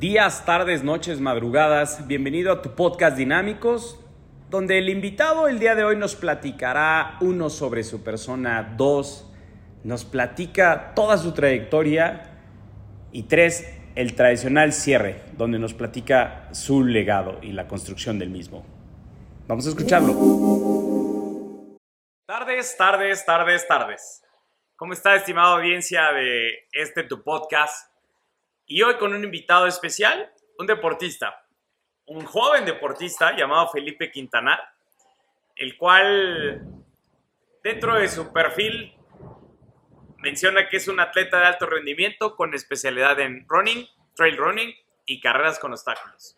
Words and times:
días, 0.00 0.46
tardes, 0.46 0.82
noches, 0.82 1.20
madrugadas. 1.20 2.06
Bienvenido 2.06 2.52
a 2.52 2.62
tu 2.62 2.74
podcast 2.74 3.18
Dinámicos, 3.18 4.00
donde 4.48 4.78
el 4.78 4.88
invitado 4.88 5.46
el 5.46 5.58
día 5.58 5.74
de 5.74 5.84
hoy 5.84 5.94
nos 5.94 6.16
platicará 6.16 7.18
uno 7.20 7.50
sobre 7.50 7.82
su 7.82 8.02
persona, 8.02 8.74
dos, 8.78 9.30
nos 9.84 10.06
platica 10.06 10.94
toda 10.94 11.18
su 11.18 11.34
trayectoria 11.34 12.38
y 13.12 13.24
tres, 13.24 13.78
el 13.94 14.14
tradicional 14.14 14.72
cierre, 14.72 15.20
donde 15.32 15.58
nos 15.58 15.74
platica 15.74 16.48
su 16.52 16.82
legado 16.82 17.38
y 17.42 17.52
la 17.52 17.68
construcción 17.68 18.18
del 18.18 18.30
mismo. 18.30 18.64
Vamos 19.46 19.66
a 19.66 19.68
escucharlo. 19.68 20.14
Tardes, 22.26 22.74
tardes, 22.74 23.26
tardes, 23.26 23.68
tardes. 23.68 24.22
¿Cómo 24.76 24.94
está, 24.94 25.14
estimada 25.14 25.56
audiencia 25.56 26.10
de 26.12 26.52
este 26.72 27.02
tu 27.02 27.22
podcast? 27.22 27.89
Y 28.72 28.82
hoy 28.82 28.98
con 28.98 29.12
un 29.12 29.24
invitado 29.24 29.66
especial, 29.66 30.32
un 30.56 30.64
deportista, 30.64 31.44
un 32.06 32.24
joven 32.24 32.64
deportista 32.64 33.36
llamado 33.36 33.68
Felipe 33.70 34.12
Quintanar, 34.12 34.60
el 35.56 35.76
cual 35.76 36.62
dentro 37.64 37.96
de 37.96 38.06
su 38.06 38.32
perfil 38.32 38.94
menciona 40.18 40.68
que 40.68 40.76
es 40.76 40.86
un 40.86 41.00
atleta 41.00 41.40
de 41.40 41.46
alto 41.46 41.66
rendimiento 41.66 42.36
con 42.36 42.54
especialidad 42.54 43.18
en 43.18 43.44
running, 43.48 43.88
trail 44.14 44.36
running 44.36 44.72
y 45.04 45.20
carreras 45.20 45.58
con 45.58 45.72
obstáculos. 45.72 46.36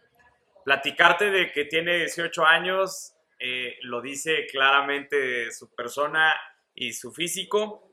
Platicarte 0.65 1.31
de 1.31 1.53
que 1.53 1.67
tiene 1.67 1.99
18 1.99 2.47
años, 2.47 3.13
eh, 3.41 3.77
lo 3.83 4.01
dice 4.01 4.47
claramente 4.51 5.53
su 5.53 5.75
persona 5.75 6.35
y 6.75 6.95
su 6.95 7.13
físico. 7.13 7.91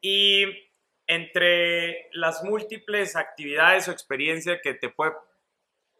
Y 0.00 0.69
entre 1.10 2.08
las 2.12 2.44
múltiples 2.44 3.16
actividades 3.16 3.88
o 3.88 3.90
experiencias 3.90 4.60
que 4.62 4.74
te 4.74 4.90
puede 4.90 5.12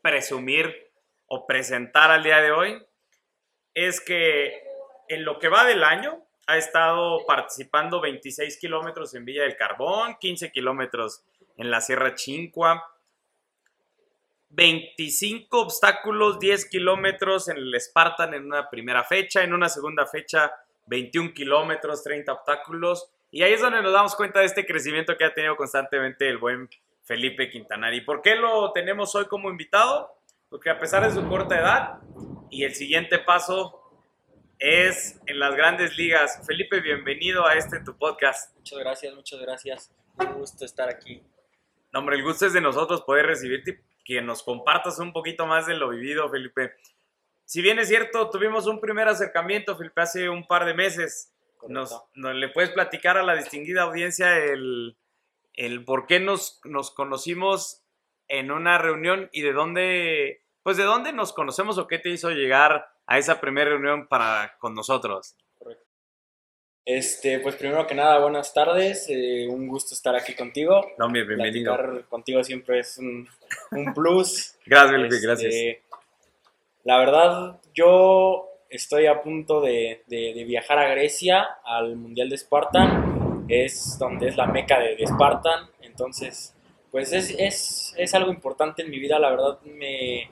presumir 0.02 0.89
o 1.27 1.48
presentar 1.48 2.12
al 2.12 2.22
día 2.22 2.41
de 2.41 2.52
hoy, 2.52 2.86
es 3.75 4.00
que 4.00 4.62
en 5.08 5.25
lo 5.25 5.41
que 5.41 5.48
va 5.48 5.64
del 5.64 5.83
año 5.83 6.25
ha 6.47 6.58
estado 6.58 7.27
participando 7.27 8.00
26 8.00 8.56
kilómetros 8.58 9.12
en 9.14 9.25
Villa 9.25 9.42
del 9.42 9.56
Carbón, 9.56 10.17
15 10.20 10.52
kilómetros 10.52 11.24
en 11.56 11.72
la 11.72 11.80
Sierra 11.80 12.14
Chincua, 12.14 12.80
25 14.50 15.61
obstáculos, 15.61 16.39
10 16.39 16.67
kilómetros 16.67 17.48
en 17.48 17.56
el 17.56 17.80
Spartan 17.80 18.33
en 18.34 18.47
una 18.47 18.70
primera 18.70 19.02
fecha, 19.02 19.42
en 19.42 19.55
una 19.55 19.69
segunda 19.69 20.06
fecha 20.06 20.52
21 20.86 21.34
kilómetros, 21.34 22.05
30 22.05 22.33
obstáculos 22.33 23.11
y 23.31 23.42
ahí 23.42 23.53
es 23.53 23.61
donde 23.61 23.83
nos 23.83 23.92
damos 23.92 24.17
cuenta 24.17 24.41
de 24.41 24.47
este 24.47 24.67
crecimiento 24.67 25.17
que 25.17 25.25
ha 25.25 25.33
tenido 25.33 25.56
constantemente 25.56 26.28
el 26.28 26.39
buen 26.39 26.69
Felipe 27.05 27.48
Quintanar. 27.48 27.95
¿Y 27.95 28.00
por 28.00 28.23
qué 28.23 28.34
lo 28.34 28.73
tenemos 28.73 29.14
hoy 29.14 29.27
como 29.27 29.50
invitado? 29.50 30.17
Porque 30.48 30.70
a 30.70 30.78
pesar 30.78 31.05
de 31.05 31.14
su 31.14 31.27
corta 31.28 31.58
edad 31.58 31.98
y 32.51 32.64
el 32.64 32.75
siguiente 32.75 33.20
paso 33.20 33.81
es 34.58 35.20
en 35.27 35.39
las 35.39 35.55
grandes 35.55 35.97
ligas. 35.97 36.45
Felipe, 36.45 36.81
bienvenido 36.81 37.47
a 37.47 37.55
este 37.55 37.81
tu 37.81 37.97
podcast. 37.97 38.56
Muchas 38.56 38.78
gracias, 38.81 39.14
muchas 39.14 39.41
gracias. 39.41 39.95
Un 40.19 40.33
gusto 40.34 40.64
estar 40.64 40.89
aquí. 40.89 41.23
No, 41.92 42.01
hombre, 42.01 42.17
el 42.17 42.25
gusto 42.25 42.47
es 42.47 42.53
de 42.53 42.61
nosotros 42.61 43.03
poder 43.03 43.27
recibirte 43.27 43.70
y 43.70 44.05
que 44.05 44.23
nos 44.23 44.42
compartas 44.42 44.98
un 44.98 45.12
poquito 45.12 45.47
más 45.47 45.67
de 45.67 45.75
lo 45.75 45.89
vivido, 45.89 46.28
Felipe. 46.28 46.75
Si 47.45 47.62
bien 47.62 47.78
es 47.78 47.89
cierto, 47.89 48.28
tuvimos 48.28 48.67
un 48.67 48.81
primer 48.81 49.06
acercamiento, 49.08 49.77
Felipe, 49.77 50.01
hace 50.01 50.28
un 50.28 50.47
par 50.47 50.64
de 50.64 50.75
meses 50.75 51.33
nos, 51.69 52.03
le 52.14 52.48
puedes 52.48 52.70
platicar 52.70 53.16
a 53.16 53.22
la 53.22 53.36
distinguida 53.36 53.83
audiencia 53.83 54.36
el, 54.39 54.97
el 55.55 55.84
por 55.84 56.06
qué 56.06 56.20
nos, 56.20 56.61
nos 56.64 56.91
conocimos 56.91 57.83
en 58.28 58.51
una 58.51 58.79
reunión 58.79 59.29
y 59.33 59.42
de 59.42 59.52
dónde, 59.52 60.42
pues 60.62 60.77
de 60.77 60.84
dónde 60.84 61.12
nos 61.12 61.33
conocemos 61.33 61.79
o 61.79 61.86
qué 61.86 61.98
te 61.98 62.11
hizo 62.11 62.30
llegar 62.30 62.89
a 63.07 63.18
esa 63.18 63.40
primera 63.40 63.70
reunión 63.70 64.07
para 64.07 64.57
con 64.58 64.74
nosotros. 64.74 65.36
Correcto. 65.58 65.84
Este, 66.84 67.40
pues 67.40 67.57
primero 67.57 67.86
que 67.86 67.95
nada, 67.95 68.18
buenas 68.20 68.55
tardes, 68.55 69.07
eh, 69.08 69.46
un 69.48 69.67
gusto 69.67 69.95
estar 69.95 70.14
aquí 70.14 70.34
contigo. 70.34 70.92
No, 70.96 71.11
bienvenido. 71.11 71.74
Platicar 71.74 72.08
contigo 72.08 72.45
siempre 72.45 72.79
es 72.79 72.98
un, 72.98 73.29
un 73.73 73.92
plus. 73.92 74.57
gracias, 74.67 75.02
este, 75.02 75.27
gracias. 75.27 75.55
La 76.84 76.98
verdad, 76.98 77.61
yo 77.74 78.49
estoy 78.70 79.07
a 79.07 79.20
punto 79.20 79.61
de, 79.61 80.03
viajar 80.47 80.79
a 80.79 80.89
Grecia 80.89 81.58
al 81.64 81.97
Mundial 81.97 82.31
de 82.31 82.39
Spartan. 82.39 83.45
Es 83.48 83.98
donde 83.98 84.29
es 84.29 84.36
la 84.36 84.47
meca 84.47 84.79
de, 84.79 85.05
Spartan. 85.07 85.69
Entonces, 85.83 86.55
pues 86.91 87.13
es, 87.13 88.14
algo 88.14 88.31
importante 88.31 88.83
en 88.83 88.91
mi 88.91 88.98
vida. 88.98 89.19
La 89.19 89.31
verdad, 89.31 89.58
me, 89.64 90.31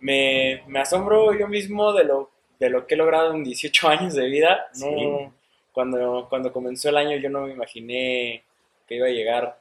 me, 0.00 0.80
asombro 0.80 1.32
yo 1.38 1.48
mismo 1.48 1.92
de 1.92 2.04
lo, 2.04 2.30
de 2.58 2.68
lo 2.68 2.86
que 2.86 2.94
he 2.94 2.98
logrado 2.98 3.32
en 3.32 3.44
18 3.44 3.88
años 3.88 4.14
de 4.14 4.26
vida. 4.26 4.66
No, 4.80 5.32
cuando, 5.72 6.26
cuando 6.28 6.52
comenzó 6.52 6.88
el 6.88 6.96
año 6.96 7.16
yo 7.18 7.30
no 7.30 7.42
me 7.42 7.52
imaginé 7.52 8.42
que 8.88 8.96
iba 8.96 9.06
a 9.06 9.10
llegar 9.10 9.60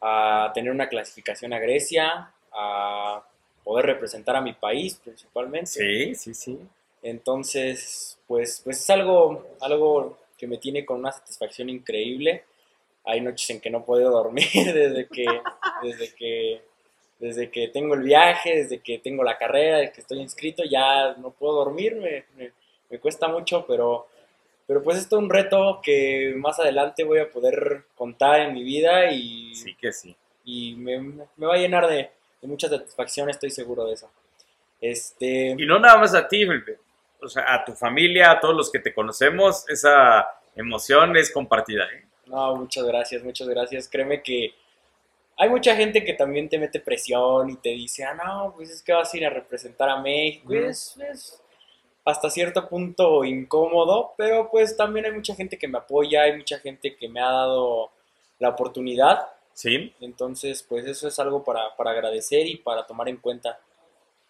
a 0.00 0.52
tener 0.54 0.70
una 0.70 0.88
clasificación 0.88 1.52
a 1.52 1.58
Grecia, 1.58 2.32
a 2.52 3.22
poder 3.64 3.86
representar 3.86 4.36
a 4.36 4.40
mi 4.40 4.52
país 4.52 5.00
principalmente. 5.02 5.66
Sí, 5.66 6.14
sí, 6.14 6.34
sí. 6.34 6.58
Entonces, 7.02 8.18
pues, 8.26 8.60
pues 8.62 8.80
es 8.80 8.90
algo, 8.90 9.46
algo 9.60 10.18
que 10.36 10.46
me 10.46 10.58
tiene 10.58 10.84
con 10.84 10.98
una 10.98 11.12
satisfacción 11.12 11.68
increíble. 11.68 12.44
Hay 13.04 13.20
noches 13.20 13.48
en 13.50 13.60
que 13.60 13.70
no 13.70 13.84
puedo 13.84 14.10
dormir 14.10 14.46
desde 14.54 15.06
que, 15.06 15.26
desde 15.82 16.14
que, 16.14 16.62
desde 17.18 17.50
que 17.50 17.68
tengo 17.68 17.94
el 17.94 18.02
viaje, 18.02 18.56
desde 18.56 18.80
que 18.80 18.98
tengo 18.98 19.22
la 19.24 19.38
carrera, 19.38 19.78
desde 19.78 19.92
que 19.92 20.00
estoy 20.00 20.20
inscrito, 20.20 20.62
ya 20.64 21.14
no 21.14 21.30
puedo 21.30 21.54
dormir, 21.54 21.96
me, 21.96 22.24
me, 22.90 22.98
cuesta 22.98 23.28
mucho, 23.28 23.64
pero, 23.66 24.08
pero 24.66 24.82
pues 24.82 24.98
esto 24.98 25.16
es 25.16 25.22
un 25.22 25.30
reto 25.30 25.80
que 25.82 26.34
más 26.36 26.58
adelante 26.58 27.04
voy 27.04 27.20
a 27.20 27.30
poder 27.30 27.84
contar 27.94 28.40
en 28.40 28.54
mi 28.54 28.62
vida 28.62 29.12
y, 29.12 29.54
sí 29.54 29.74
que 29.74 29.92
sí. 29.92 30.14
y 30.44 30.74
me, 30.74 30.98
me 30.98 31.46
va 31.46 31.54
a 31.54 31.58
llenar 31.58 31.86
de, 31.86 32.10
de 32.40 32.48
mucha 32.48 32.68
satisfacción, 32.68 33.28
estoy 33.30 33.50
seguro 33.50 33.84
de 33.86 33.94
eso. 33.94 34.10
Este... 34.80 35.54
Y 35.58 35.66
no 35.66 35.78
nada 35.78 35.98
más 35.98 36.14
a 36.14 36.26
ti, 36.26 36.46
Felipe. 36.46 36.78
O 37.22 37.28
sea, 37.28 37.54
a 37.54 37.64
tu 37.64 37.72
familia, 37.72 38.30
a 38.30 38.40
todos 38.40 38.56
los 38.56 38.70
que 38.70 38.78
te 38.78 38.94
conocemos, 38.94 39.68
esa 39.68 40.26
emoción 40.56 41.16
es 41.16 41.30
compartida. 41.30 41.84
¿eh? 41.84 42.06
No, 42.26 42.56
muchas 42.56 42.84
gracias, 42.84 43.22
muchas 43.22 43.46
gracias. 43.48 43.88
Créeme 43.88 44.22
que 44.22 44.54
hay 45.36 45.48
mucha 45.48 45.76
gente 45.76 46.02
que 46.02 46.14
también 46.14 46.48
te 46.48 46.58
mete 46.58 46.80
presión 46.80 47.50
y 47.50 47.56
te 47.56 47.70
dice, 47.70 48.04
ah, 48.04 48.14
no, 48.14 48.54
pues 48.56 48.70
es 48.70 48.82
que 48.82 48.92
vas 48.92 49.12
a 49.12 49.16
ir 49.16 49.26
a 49.26 49.30
representar 49.30 49.90
a 49.90 50.00
México. 50.00 50.54
es, 50.54 50.96
es, 51.10 51.42
hasta 52.04 52.30
cierto 52.30 52.68
punto 52.68 53.24
incómodo, 53.24 54.14
pero 54.16 54.50
pues 54.50 54.76
también 54.76 55.06
hay 55.06 55.12
mucha 55.12 55.34
gente 55.34 55.58
que 55.58 55.68
me 55.68 55.78
apoya, 55.78 56.22
hay 56.22 56.36
mucha 56.36 56.58
gente 56.58 56.96
que 56.96 57.08
me 57.08 57.20
ha 57.20 57.30
dado 57.30 57.90
la 58.38 58.48
oportunidad 58.48 59.28
Sí. 59.60 59.92
Entonces, 60.00 60.62
pues 60.66 60.86
eso 60.86 61.06
es 61.06 61.18
algo 61.18 61.44
para, 61.44 61.66
agradecer 61.76 62.46
y 62.46 62.56
para 62.56 62.86
tomar 62.86 63.10
en 63.10 63.18
cuenta 63.18 63.60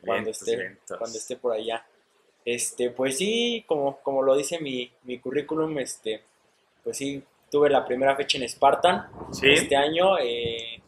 cuando, 0.04 0.30
esté, 0.30 0.78
cuando 0.88 1.16
esté 1.16 1.36
por 1.36 1.52
allá. 1.52 1.86
Este, 2.44 2.90
pues 2.90 3.18
sí, 3.18 3.64
como, 3.68 4.00
como 4.00 4.24
lo 4.24 4.34
dice 4.36 4.58
mi, 4.58 4.90
currículum, 5.20 5.78
este, 5.78 6.20
pues 6.82 6.96
sí, 6.96 7.22
tuve 7.48 7.70
la 7.70 7.84
primera 7.84 8.16
fecha 8.16 8.38
en 8.38 8.48
Spartan 8.48 9.06
este 9.40 9.76
año. 9.76 10.18
Eh, 10.18 10.82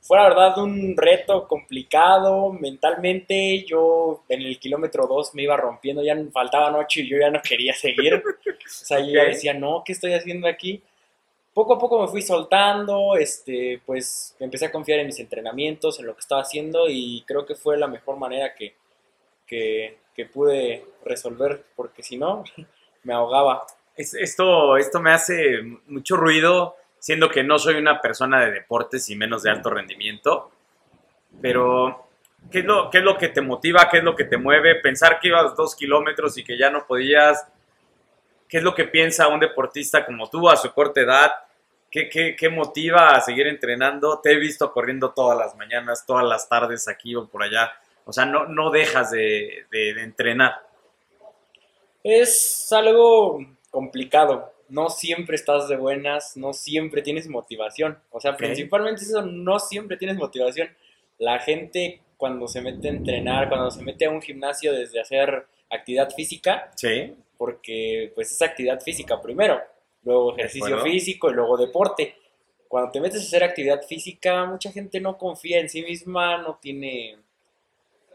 fue 0.00 0.18
la 0.18 0.28
verdad 0.28 0.58
un 0.58 0.96
reto 0.96 1.48
complicado 1.48 2.52
mentalmente. 2.52 3.64
Yo 3.64 4.22
en 4.28 4.42
el 4.42 4.60
kilómetro 4.60 5.08
2 5.08 5.34
me 5.34 5.42
iba 5.42 5.56
rompiendo, 5.56 6.00
ya 6.00 6.16
faltaban 6.32 6.76
8 6.76 7.00
y 7.00 7.08
yo 7.08 7.18
ya 7.18 7.30
no 7.30 7.42
quería 7.42 7.74
seguir. 7.74 8.14
o 8.14 8.68
sea, 8.68 9.00
yo 9.00 9.14
ya 9.14 9.24
decía, 9.24 9.52
no, 9.52 9.82
¿qué 9.84 9.94
estoy 9.94 10.12
haciendo 10.12 10.46
aquí? 10.46 10.80
Poco 11.54 11.74
a 11.74 11.78
poco 11.78 12.02
me 12.02 12.08
fui 12.08 12.20
soltando, 12.20 13.16
este, 13.16 13.80
pues 13.86 14.34
empecé 14.40 14.66
a 14.66 14.72
confiar 14.72 14.98
en 14.98 15.06
mis 15.06 15.20
entrenamientos, 15.20 16.00
en 16.00 16.06
lo 16.06 16.14
que 16.14 16.20
estaba 16.20 16.42
haciendo 16.42 16.88
y 16.88 17.22
creo 17.26 17.46
que 17.46 17.54
fue 17.54 17.78
la 17.78 17.86
mejor 17.86 18.18
manera 18.18 18.54
que, 18.54 18.74
que, 19.46 19.96
pude 20.32 20.84
resolver, 21.04 21.64
porque 21.76 22.02
si 22.02 22.16
no, 22.16 22.42
me 23.04 23.14
ahogaba. 23.14 23.64
esto, 23.96 24.76
esto 24.76 25.00
me 25.00 25.12
hace 25.12 25.62
mucho 25.86 26.16
ruido, 26.16 26.76
siendo 26.98 27.28
que 27.28 27.44
no 27.44 27.58
soy 27.58 27.76
una 27.76 28.00
persona 28.00 28.44
de 28.44 28.50
deportes 28.50 29.08
y 29.10 29.16
menos 29.16 29.44
de 29.44 29.50
alto 29.50 29.70
rendimiento, 29.70 30.50
pero 31.40 32.08
¿qué 32.50 32.60
es 32.60 32.64
lo, 32.64 32.90
qué 32.90 32.98
es 32.98 33.04
lo 33.04 33.16
que 33.16 33.28
te 33.28 33.42
motiva? 33.42 33.88
¿Qué 33.88 33.98
es 33.98 34.04
lo 34.04 34.16
que 34.16 34.24
te 34.24 34.38
mueve? 34.38 34.76
Pensar 34.76 35.20
que 35.20 35.28
ibas 35.28 35.54
dos 35.54 35.76
kilómetros 35.76 36.36
y 36.36 36.44
que 36.44 36.58
ya 36.58 36.70
no 36.70 36.86
podías 36.86 37.46
¿Qué 38.54 38.58
es 38.58 38.64
lo 38.64 38.72
que 38.72 38.84
piensa 38.84 39.26
un 39.26 39.40
deportista 39.40 40.06
como 40.06 40.30
tú 40.30 40.48
a 40.48 40.54
su 40.54 40.72
corta 40.72 41.00
edad? 41.00 41.28
¿Qué, 41.90 42.36
qué, 42.38 42.48
motiva 42.48 43.08
a 43.08 43.20
seguir 43.20 43.48
entrenando? 43.48 44.20
Te 44.20 44.30
he 44.30 44.38
visto 44.38 44.70
corriendo 44.72 45.10
todas 45.10 45.36
las 45.36 45.56
mañanas, 45.56 46.06
todas 46.06 46.24
las 46.24 46.48
tardes 46.48 46.86
aquí 46.86 47.16
o 47.16 47.26
por 47.26 47.42
allá. 47.42 47.72
O 48.04 48.12
sea, 48.12 48.26
no, 48.26 48.46
no 48.46 48.70
dejas 48.70 49.10
de, 49.10 49.66
entrenar. 49.72 50.52
Es 52.04 52.68
algo 52.70 53.44
complicado. 53.72 54.52
no 54.68 54.88
siempre 54.88 55.34
estás 55.34 55.66
de 55.66 55.76
buenas, 55.76 56.36
no 56.36 56.52
siempre 56.52 57.02
tienes 57.02 57.26
motivación. 57.26 57.98
O 58.12 58.20
sea, 58.20 58.36
principalmente 58.36 59.02
eso, 59.02 59.22
no 59.22 59.58
siempre 59.58 59.96
tienes 59.96 60.16
motivación. 60.16 60.68
La 61.18 61.40
gente 61.40 62.02
cuando 62.16 62.46
se 62.46 62.60
mete 62.60 62.86
a 62.86 62.92
entrenar, 62.92 63.48
cuando 63.48 63.72
se 63.72 63.82
mete 63.82 64.04
a 64.04 64.10
un 64.10 64.22
gimnasio 64.22 64.72
desde 64.72 65.00
hacer 65.00 65.44
actividad 65.70 66.08
física, 66.14 66.70
sí. 66.76 67.16
Porque 67.44 68.10
pues 68.14 68.32
es 68.32 68.40
actividad 68.40 68.80
física 68.80 69.20
primero, 69.20 69.60
luego 70.02 70.32
ejercicio 70.34 70.80
físico 70.80 71.28
y 71.28 71.34
luego 71.34 71.58
deporte. 71.58 72.16
Cuando 72.66 72.90
te 72.90 73.02
metes 73.02 73.20
a 73.20 73.24
hacer 73.26 73.44
actividad 73.44 73.82
física, 73.82 74.46
mucha 74.46 74.72
gente 74.72 74.98
no 74.98 75.18
confía 75.18 75.60
en 75.60 75.68
sí 75.68 75.82
misma, 75.82 76.38
no 76.38 76.56
tiene... 76.56 77.18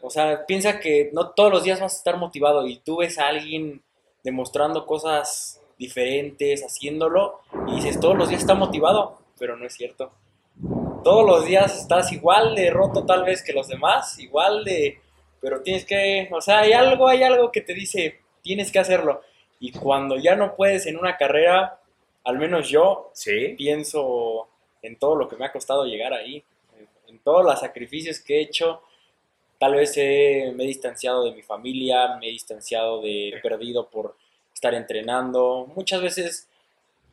O 0.02 0.10
sea, 0.10 0.48
piensa 0.48 0.80
que 0.80 1.12
no 1.14 1.30
todos 1.30 1.52
los 1.52 1.64
días 1.64 1.80
vas 1.80 1.94
a 1.94 1.98
estar 1.98 2.18
motivado 2.18 2.66
y 2.66 2.78
tú 2.78 2.98
ves 2.98 3.20
a 3.20 3.28
alguien 3.28 3.84
demostrando 4.24 4.88
cosas 4.88 5.62
diferentes, 5.78 6.64
haciéndolo, 6.64 7.42
y 7.68 7.76
dices, 7.76 8.00
todos 8.00 8.18
los 8.18 8.30
días 8.30 8.42
está 8.42 8.56
motivado, 8.56 9.20
pero 9.38 9.56
no 9.58 9.68
es 9.68 9.76
cierto. 9.76 10.12
Todos 11.04 11.24
los 11.24 11.46
días 11.46 11.82
estás 11.82 12.12
igual 12.12 12.56
de 12.56 12.72
roto 12.72 13.06
tal 13.06 13.26
vez 13.26 13.44
que 13.44 13.54
los 13.54 13.68
demás, 13.68 14.18
igual 14.18 14.64
de... 14.64 15.00
Pero 15.40 15.62
tienes 15.62 15.86
que, 15.86 16.28
o 16.32 16.42
sea, 16.42 16.62
hay 16.62 16.74
algo, 16.74 17.08
hay 17.08 17.22
algo 17.22 17.52
que 17.52 17.62
te 17.62 17.76
dice, 17.76 18.22
tienes 18.42 18.72
que 18.72 18.80
hacerlo. 18.80 19.22
Y 19.60 19.72
cuando 19.72 20.18
ya 20.18 20.36
no 20.36 20.56
puedes 20.56 20.86
en 20.86 20.98
una 20.98 21.18
carrera, 21.18 21.80
al 22.24 22.38
menos 22.38 22.70
yo 22.70 23.12
¿Sí? 23.14 23.56
pienso 23.58 24.48
en 24.82 24.98
todo 24.98 25.16
lo 25.16 25.28
que 25.28 25.36
me 25.36 25.46
ha 25.46 25.52
costado 25.52 25.86
llegar 25.86 26.14
ahí, 26.14 26.44
en, 27.08 27.20
todos 27.20 27.44
los 27.44 27.60
sacrificios 27.60 28.20
que 28.20 28.38
he 28.38 28.42
hecho. 28.42 28.82
Tal 29.58 29.76
vez 29.76 29.98
me 29.98 30.64
he 30.64 30.68
distanciado 30.68 31.26
de 31.26 31.34
mi 31.34 31.42
familia, 31.42 32.16
me 32.18 32.28
he 32.28 32.32
distanciado 32.32 33.02
de, 33.02 33.30
he 33.30 33.40
perdido 33.42 33.90
por 33.90 34.16
estar 34.54 34.74
entrenando. 34.74 35.70
Muchas 35.76 36.02
veces 36.02 36.48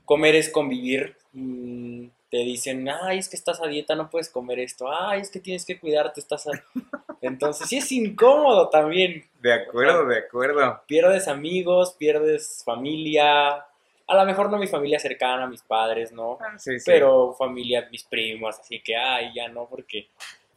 comer 0.05 0.37
es 0.37 0.49
convivir. 0.49 1.17
Mm, 1.33 2.07
te 2.37 2.45
dicen, 2.45 2.87
ay, 2.87 3.17
es 3.17 3.31
que 3.31 3.37
estás 3.37 3.63
a 3.63 3.67
dieta, 3.67 3.95
no 3.95 4.11
puedes 4.11 4.29
comer 4.29 4.59
esto. 4.59 4.93
Ay, 4.93 5.23
es 5.23 5.31
que 5.31 5.41
tienes 5.41 5.65
que 5.65 5.81
cuidarte, 5.81 6.21
estás 6.21 6.47
a... 6.47 6.51
Entonces, 7.23 7.67
sí 7.67 7.79
es 7.79 7.91
incómodo 7.91 8.69
también. 8.69 9.25
De 9.41 9.55
acuerdo, 9.55 10.05
de 10.05 10.19
acuerdo. 10.19 10.83
Pierdes 10.87 11.29
amigos, 11.29 11.97
pierdes 11.99 12.63
familia. 12.63 13.53
A 13.53 14.15
lo 14.15 14.25
mejor 14.27 14.51
no 14.51 14.59
mi 14.59 14.67
familia 14.67 14.99
cercana, 14.99 15.47
mis 15.47 15.63
padres, 15.63 16.13
¿no? 16.13 16.37
Ah, 16.39 16.59
sí, 16.59 16.79
sí. 16.79 16.85
Pero 16.85 17.33
familia, 17.33 17.89
mis 17.91 18.05
primos, 18.05 18.59
así 18.61 18.83
que, 18.83 18.95
ay, 18.95 19.33
ya 19.35 19.49
no, 19.49 19.67
porque... 19.67 20.11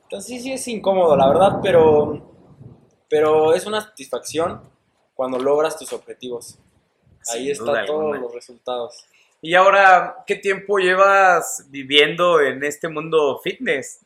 Entonces, 0.03 0.27
sí, 0.27 0.39
sí 0.41 0.51
es 0.51 0.67
incómodo, 0.67 1.15
la 1.15 1.29
verdad, 1.29 1.59
pero... 1.63 2.35
Pero 3.07 3.53
es 3.53 3.65
una 3.65 3.79
satisfacción 3.79 4.69
cuando 5.15 5.39
logras 5.39 5.79
tus 5.79 5.93
objetivos. 5.93 6.59
Ahí 7.33 7.49
están 7.49 7.85
todos 7.85 8.19
los 8.19 8.33
resultados. 8.33 9.05
Y 9.41 9.55
ahora, 9.55 10.23
¿qué 10.27 10.35
tiempo 10.35 10.79
llevas 10.79 11.65
viviendo 11.69 12.41
en 12.41 12.63
este 12.63 12.89
mundo 12.89 13.39
fitness? 13.41 14.01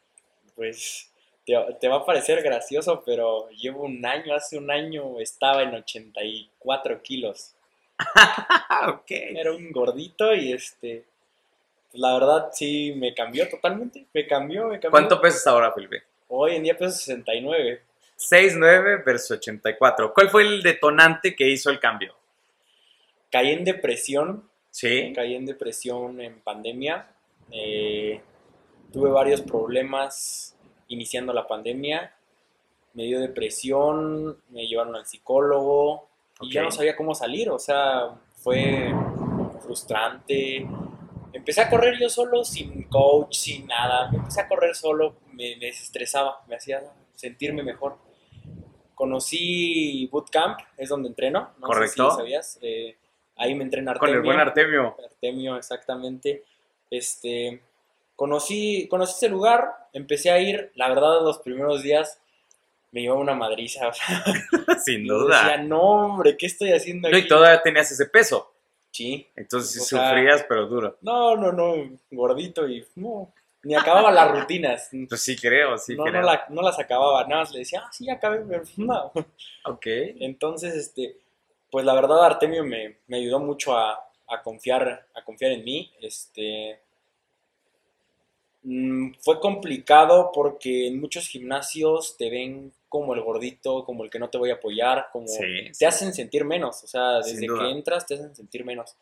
Pues 0.56 1.12
te, 1.46 1.88
va 1.88 1.96
a 1.98 2.06
parecer 2.06 2.42
gracioso, 2.44 3.04
pero 3.04 3.50
llevo 3.50 3.84
un 3.84 4.06
año, 4.06 4.36
hace 4.36 4.58
un 4.58 4.70
año 4.70 5.20
estaba 5.20 5.64
en 5.64 5.74
84 5.74 7.02
kilos. 7.02 7.54
ok. 8.88 9.10
Era 9.10 9.52
un 9.52 9.72
gordito 9.72 10.36
y 10.36 10.54
este, 10.54 11.04
la 11.94 12.14
verdad 12.14 12.50
sí 12.54 12.94
me 12.96 13.14
cambió 13.14 13.50
totalmente, 13.50 14.06
me 14.14 14.28
cambió, 14.28 14.68
me 14.68 14.80
cambió. 14.80 14.92
¿Cuánto 14.92 15.20
pesas 15.20 15.48
ahora, 15.48 15.72
Felipe? 15.72 16.04
Hoy 16.28 16.56
en 16.56 16.64
día 16.64 16.78
peso 16.78 16.92
69. 16.92 17.82
6'9 18.18 19.04
versus 19.04 19.32
84. 19.32 20.14
¿Cuál 20.14 20.30
fue 20.30 20.44
el 20.44 20.62
detonante 20.62 21.36
que 21.36 21.50
hizo 21.50 21.70
el 21.70 21.80
cambio? 21.80 22.16
Caí 23.32 23.52
en 23.52 23.66
depresión. 23.66 24.48
Sí. 24.74 25.14
Caí 25.14 25.36
en 25.36 25.46
depresión 25.46 26.20
en 26.20 26.40
pandemia. 26.40 27.08
Eh, 27.52 28.20
tuve 28.92 29.12
varios 29.12 29.42
problemas 29.42 30.56
iniciando 30.88 31.32
la 31.32 31.48
pandemia. 31.48 32.12
Me 32.96 33.04
dio 33.04 33.20
depresión, 33.20 34.40
me 34.50 34.66
llevaron 34.66 34.96
al 34.96 35.06
psicólogo 35.06 36.10
y 36.42 36.52
ya 36.52 36.64
no 36.64 36.72
sabía 36.72 36.96
cómo 36.96 37.14
salir. 37.14 37.52
O 37.52 37.60
sea, 37.60 38.16
fue 38.38 38.92
frustrante. 39.62 40.68
Empecé 41.34 41.62
a 41.62 41.70
correr 41.70 42.00
yo 42.00 42.10
solo, 42.10 42.44
sin 42.44 42.84
coach, 42.86 43.36
sin 43.36 43.68
nada. 43.68 44.10
Empecé 44.12 44.42
a 44.42 44.48
correr 44.48 44.74
solo, 44.74 45.18
me, 45.34 45.56
me 45.58 45.68
desestresaba, 45.68 46.44
me 46.48 46.56
hacía 46.56 46.82
sentirme 47.14 47.62
mejor 47.62 47.98
conocí 48.96 50.08
Bootcamp, 50.08 50.60
es 50.78 50.90
donde 50.90 51.10
entreno. 51.10 51.52
No 51.60 51.68
Correcto. 51.68 52.10
Sé 52.10 52.12
si 52.12 52.18
sabías. 52.18 52.60
Eh, 52.62 52.96
ahí 53.44 53.56
me 53.56 53.64
entrena 53.64 53.92
Artemio. 53.92 54.12
Con 54.12 54.18
el 54.18 54.24
buen 54.24 54.40
Artemio. 54.40 54.96
Artemio, 55.04 55.58
exactamente. 55.58 56.44
Este, 56.90 57.62
conocí, 58.16 58.88
conocí 58.88 59.14
ese 59.16 59.30
lugar, 59.30 59.88
empecé 59.94 60.32
a 60.32 60.40
ir. 60.40 60.72
La 60.76 60.90
verdad, 60.90 61.22
los 61.22 61.40
primeros 61.40 61.84
días 61.84 62.20
me 62.92 63.02
llevaba 63.02 63.22
una 63.22 63.36
madriza. 63.36 63.92
Sin 64.86 65.08
duda. 65.08 65.44
Decía, 65.44 65.58
no, 65.64 65.82
hombre, 65.82 66.38
¿qué 66.38 66.46
estoy 66.46 66.72
haciendo 66.72 67.08
aquí? 67.08 67.18
No, 67.18 67.24
y 67.26 67.28
todavía 67.28 67.62
tenías 67.62 67.92
ese 67.92 68.06
peso. 68.06 68.54
Sí. 68.92 69.28
Entonces 69.36 69.88
sufrías, 69.88 70.46
pero 70.48 70.68
duro. 70.68 70.98
No, 71.02 71.36
no, 71.36 71.52
no, 71.52 71.98
gordito 72.12 72.68
y 72.68 72.86
no, 72.96 73.34
ni 73.64 73.76
acababa 73.76 74.12
las 74.12 74.40
rutinas. 74.40 74.90
Pues 75.10 75.22
sí 75.22 75.36
creo, 75.36 75.78
sí 75.80 75.96
no, 75.96 76.04
creo. 76.04 76.22
No, 76.22 76.40
no 76.50 76.62
las 76.62 76.80
acababa, 76.80 77.24
nada 77.28 77.42
más 77.42 77.52
le 77.52 77.60
decía, 77.60 77.82
ah, 77.84 77.90
sí, 77.92 78.10
acabé, 78.10 78.42
pero 78.48 78.64
no. 78.78 79.12
Ok. 79.66 79.86
Entonces, 80.20 80.76
este, 80.76 81.18
pues 81.74 81.86
la 81.86 81.96
verdad 81.96 82.24
Artemio 82.24 82.64
me, 82.64 83.00
me 83.08 83.18
ayudó 83.18 83.40
mucho 83.40 83.76
a, 83.76 84.00
a, 84.28 84.44
confiar, 84.44 85.08
a 85.16 85.24
confiar 85.24 85.54
en 85.54 85.64
mí. 85.64 85.92
Este, 86.00 86.80
mm, 88.62 89.14
fue 89.20 89.40
complicado 89.40 90.30
porque 90.32 90.86
en 90.86 91.02
muchos 91.02 91.28
gimnasios 91.28 92.16
te 92.16 92.30
ven 92.30 92.72
como 92.88 93.16
el 93.16 93.22
gordito, 93.22 93.86
como 93.86 94.04
el 94.04 94.12
que 94.12 94.20
no 94.20 94.30
te 94.30 94.38
voy 94.38 94.52
a 94.52 94.56
apoyar, 94.56 95.08
como 95.12 95.26
te 95.26 95.86
hacen 95.88 96.14
sentir 96.14 96.46
menos, 96.46 96.84
o 96.84 96.88
sea, 96.88 97.18
desde 97.18 97.48
que 97.48 97.72
entras 97.72 98.06
te 98.06 98.14
hacen 98.14 98.36
sentir 98.36 98.64
menos. 98.64 98.96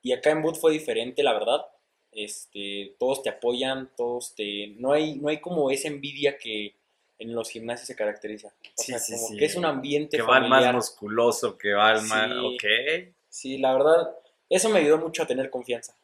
Y 0.00 0.12
acá 0.12 0.30
en 0.30 0.40
Boot 0.40 0.54
fue 0.54 0.70
diferente, 0.70 1.24
la 1.24 1.32
verdad 1.32 1.66
este, 2.14 2.94
todos 2.98 3.22
te 3.22 3.30
apoyan, 3.30 3.90
todos 3.96 4.34
te... 4.34 4.68
No 4.78 4.92
hay, 4.92 5.16
no 5.16 5.28
hay 5.28 5.40
como 5.40 5.70
esa 5.70 5.88
envidia 5.88 6.38
que 6.38 6.74
en 7.18 7.34
los 7.34 7.50
gimnasios 7.50 7.86
se 7.86 7.96
caracteriza. 7.96 8.48
O 8.48 8.82
sea, 8.82 8.98
como 8.98 9.36
que 9.36 9.44
es 9.44 9.54
un 9.54 9.64
ambiente 9.64 10.16
Que 10.16 10.22
va 10.22 10.38
el 10.38 10.48
más 10.48 10.72
musculoso, 10.72 11.56
que 11.56 11.72
va 11.72 11.92
el 11.92 12.02
más... 12.02 12.30
Ok. 12.30 12.64
Sí, 13.28 13.58
la 13.58 13.72
verdad, 13.72 14.10
eso 14.48 14.68
me 14.70 14.78
ayudó 14.80 14.98
mucho 14.98 15.22
a 15.22 15.26
tener 15.26 15.50
confianza. 15.50 15.94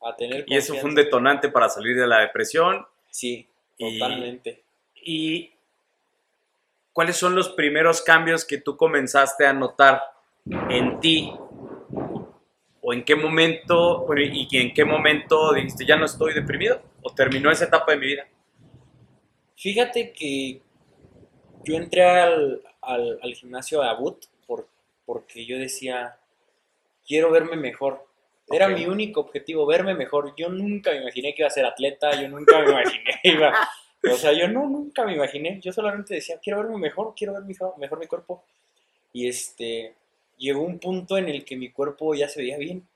A 0.00 0.14
tener 0.14 0.44
Y 0.46 0.56
eso 0.56 0.74
fue 0.74 0.88
un 0.88 0.94
detonante 0.94 1.48
para 1.48 1.68
salir 1.68 1.96
de 1.96 2.06
la 2.06 2.20
depresión. 2.20 2.86
Sí, 3.10 3.48
totalmente. 3.78 4.62
y 4.94 5.52
cuáles 6.92 7.16
son 7.16 7.34
los 7.34 7.48
primeros 7.50 8.02
cambios 8.02 8.44
que 8.44 8.58
tú 8.58 8.76
comenzaste 8.76 9.46
a 9.46 9.52
notar 9.52 10.02
en 10.68 10.98
ti 11.00 11.32
o 12.80 12.92
en 12.92 13.04
qué 13.04 13.14
momento, 13.14 14.06
y 14.16 14.56
en 14.56 14.74
qué 14.74 14.84
momento 14.84 15.52
dijiste, 15.52 15.86
ya 15.86 15.96
no 15.96 16.06
estoy 16.06 16.34
deprimido, 16.34 16.80
o 17.02 17.14
terminó 17.14 17.50
esa 17.50 17.66
etapa 17.66 17.92
de 17.92 17.98
mi 17.98 18.06
vida? 18.06 18.26
Fíjate 19.58 20.12
que 20.12 20.60
yo 21.64 21.76
entré 21.76 22.04
al, 22.04 22.62
al, 22.80 23.34
gimnasio 23.34 23.80
de 23.80 23.88
Abut 23.88 24.26
por, 24.46 24.68
porque 25.04 25.44
yo 25.44 25.58
decía, 25.58 26.16
quiero 27.04 27.32
verme 27.32 27.56
mejor. 27.56 28.06
Era 28.50 28.68
mi 28.68 28.86
único 28.86 29.20
objetivo, 29.20 29.66
verme 29.66 29.94
mejor. 29.94 30.32
Yo 30.36 30.48
nunca 30.48 30.92
me 30.92 31.02
imaginé 31.02 31.34
que 31.34 31.42
iba 31.42 31.48
a 31.48 31.50
ser 31.50 31.66
atleta, 31.66 32.12
yo 32.22 32.28
nunca 32.28 32.60
me 32.60 32.70
imaginé 32.70 33.04
que 33.22 33.28
iba... 33.30 33.52
O 34.12 34.16
sea, 34.16 34.32
yo 34.32 34.46
no, 34.46 34.68
nunca 34.68 35.04
me 35.04 35.14
imaginé. 35.14 35.60
Yo 35.60 35.72
solamente 35.72 36.14
decía, 36.14 36.38
quiero 36.40 36.60
verme 36.60 36.78
mejor, 36.78 37.14
quiero 37.16 37.32
ver 37.32 37.42
mejor 37.42 37.98
mi 37.98 38.06
cuerpo. 38.06 38.44
Y 39.12 39.26
este, 39.26 39.92
llegó 40.36 40.62
un 40.62 40.78
punto 40.78 41.18
en 41.18 41.28
el 41.28 41.44
que 41.44 41.56
mi 41.56 41.72
cuerpo 41.72 42.14
ya 42.14 42.28
se 42.28 42.40
veía 42.40 42.58
bien. 42.58 42.86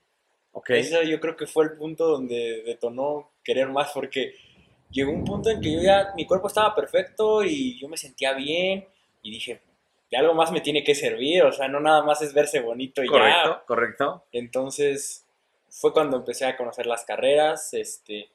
Okay. 0.53 0.81
Yo 1.09 1.19
creo 1.19 1.35
que 1.35 1.45
fue 1.45 1.65
el 1.65 1.73
punto 1.73 2.07
donde 2.07 2.63
detonó 2.63 3.31
querer 3.43 3.67
más, 3.67 3.91
porque 3.93 4.35
llegó 4.93 5.11
un 5.11 5.25
punto 5.25 5.49
en 5.49 5.59
que 5.59 5.73
yo 5.73 5.81
ya, 5.81 6.13
mi 6.15 6.25
cuerpo 6.25 6.47
estaba 6.47 6.73
perfecto 6.73 7.43
y 7.43 7.79
yo 7.79 7.89
me 7.89 7.97
sentía 7.97 8.33
bien 8.33 8.85
y 9.21 9.31
dije, 9.31 9.59
de 10.09 10.17
algo 10.17 10.33
más 10.33 10.51
me 10.51 10.61
tiene 10.61 10.83
que 10.83 10.95
servir, 10.95 11.43
o 11.43 11.51
sea, 11.51 11.67
no 11.67 11.79
nada 11.79 12.03
más 12.03 12.21
es 12.21 12.33
verse 12.33 12.61
bonito 12.61 13.03
y 13.03 13.07
correcto, 13.07 13.63
Correcto, 13.65 14.25
Entonces, 14.31 15.25
fue 15.69 15.91
cuando 15.91 16.17
empecé 16.17 16.45
a 16.45 16.55
conocer 16.55 16.85
las 16.85 17.03
carreras, 17.03 17.73
este, 17.73 18.29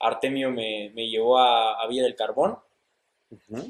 Artemio 0.00 0.50
me, 0.50 0.90
me 0.94 1.08
llevó 1.08 1.38
a, 1.38 1.82
a 1.82 1.86
Villa 1.86 2.04
del 2.04 2.16
Carbón, 2.16 2.58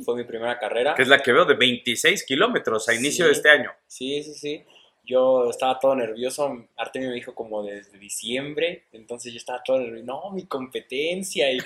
fue 0.04 0.16
mi 0.16 0.24
primera 0.24 0.58
carrera. 0.58 0.94
Que 0.94 1.02
es 1.02 1.08
la 1.08 1.18
que 1.18 1.32
veo 1.32 1.44
de 1.44 1.54
26 1.54 2.24
kilómetros 2.24 2.88
a 2.88 2.94
inicio 2.94 3.26
de 3.26 3.32
este 3.32 3.50
año. 3.50 3.70
Sí, 3.86 4.22
sí, 4.22 4.34
sí. 4.34 4.64
Yo 5.10 5.50
estaba 5.50 5.76
todo 5.76 5.96
nervioso. 5.96 6.66
Artemio 6.76 7.08
me 7.08 7.16
dijo 7.16 7.34
como 7.34 7.64
desde 7.64 7.98
diciembre. 7.98 8.84
Entonces 8.92 9.32
yo 9.32 9.38
estaba 9.38 9.60
todo 9.60 9.80
nervioso. 9.80 10.06
No, 10.06 10.30
mi 10.30 10.46
competencia. 10.46 11.50
Y 11.50 11.58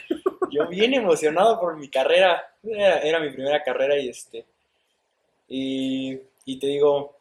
yo 0.50 0.66
bien 0.66 0.94
emocionado 0.94 1.60
por 1.60 1.76
mi 1.76 1.90
carrera. 1.90 2.54
Era, 2.62 3.20
mi 3.20 3.28
primera 3.28 3.62
carrera 3.62 3.98
y 3.98 4.08
este. 4.08 4.46
Y, 5.46 6.18
y 6.46 6.58
te 6.58 6.68
digo, 6.68 7.18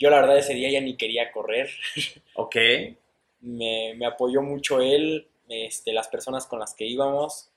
yo 0.00 0.10
la 0.10 0.20
verdad 0.20 0.36
ese 0.36 0.54
día 0.54 0.68
ya 0.68 0.80
ni 0.80 0.96
quería 0.96 1.30
correr. 1.30 1.70
Ok. 2.34 2.56
me, 3.40 3.94
me 3.96 4.04
apoyó 4.04 4.42
mucho 4.42 4.80
él, 4.80 5.26
este, 5.48 5.92
las 5.92 6.08
personas 6.08 6.44
con 6.46 6.58
las 6.58 6.74
que 6.74 6.86
íbamos. 6.86 7.50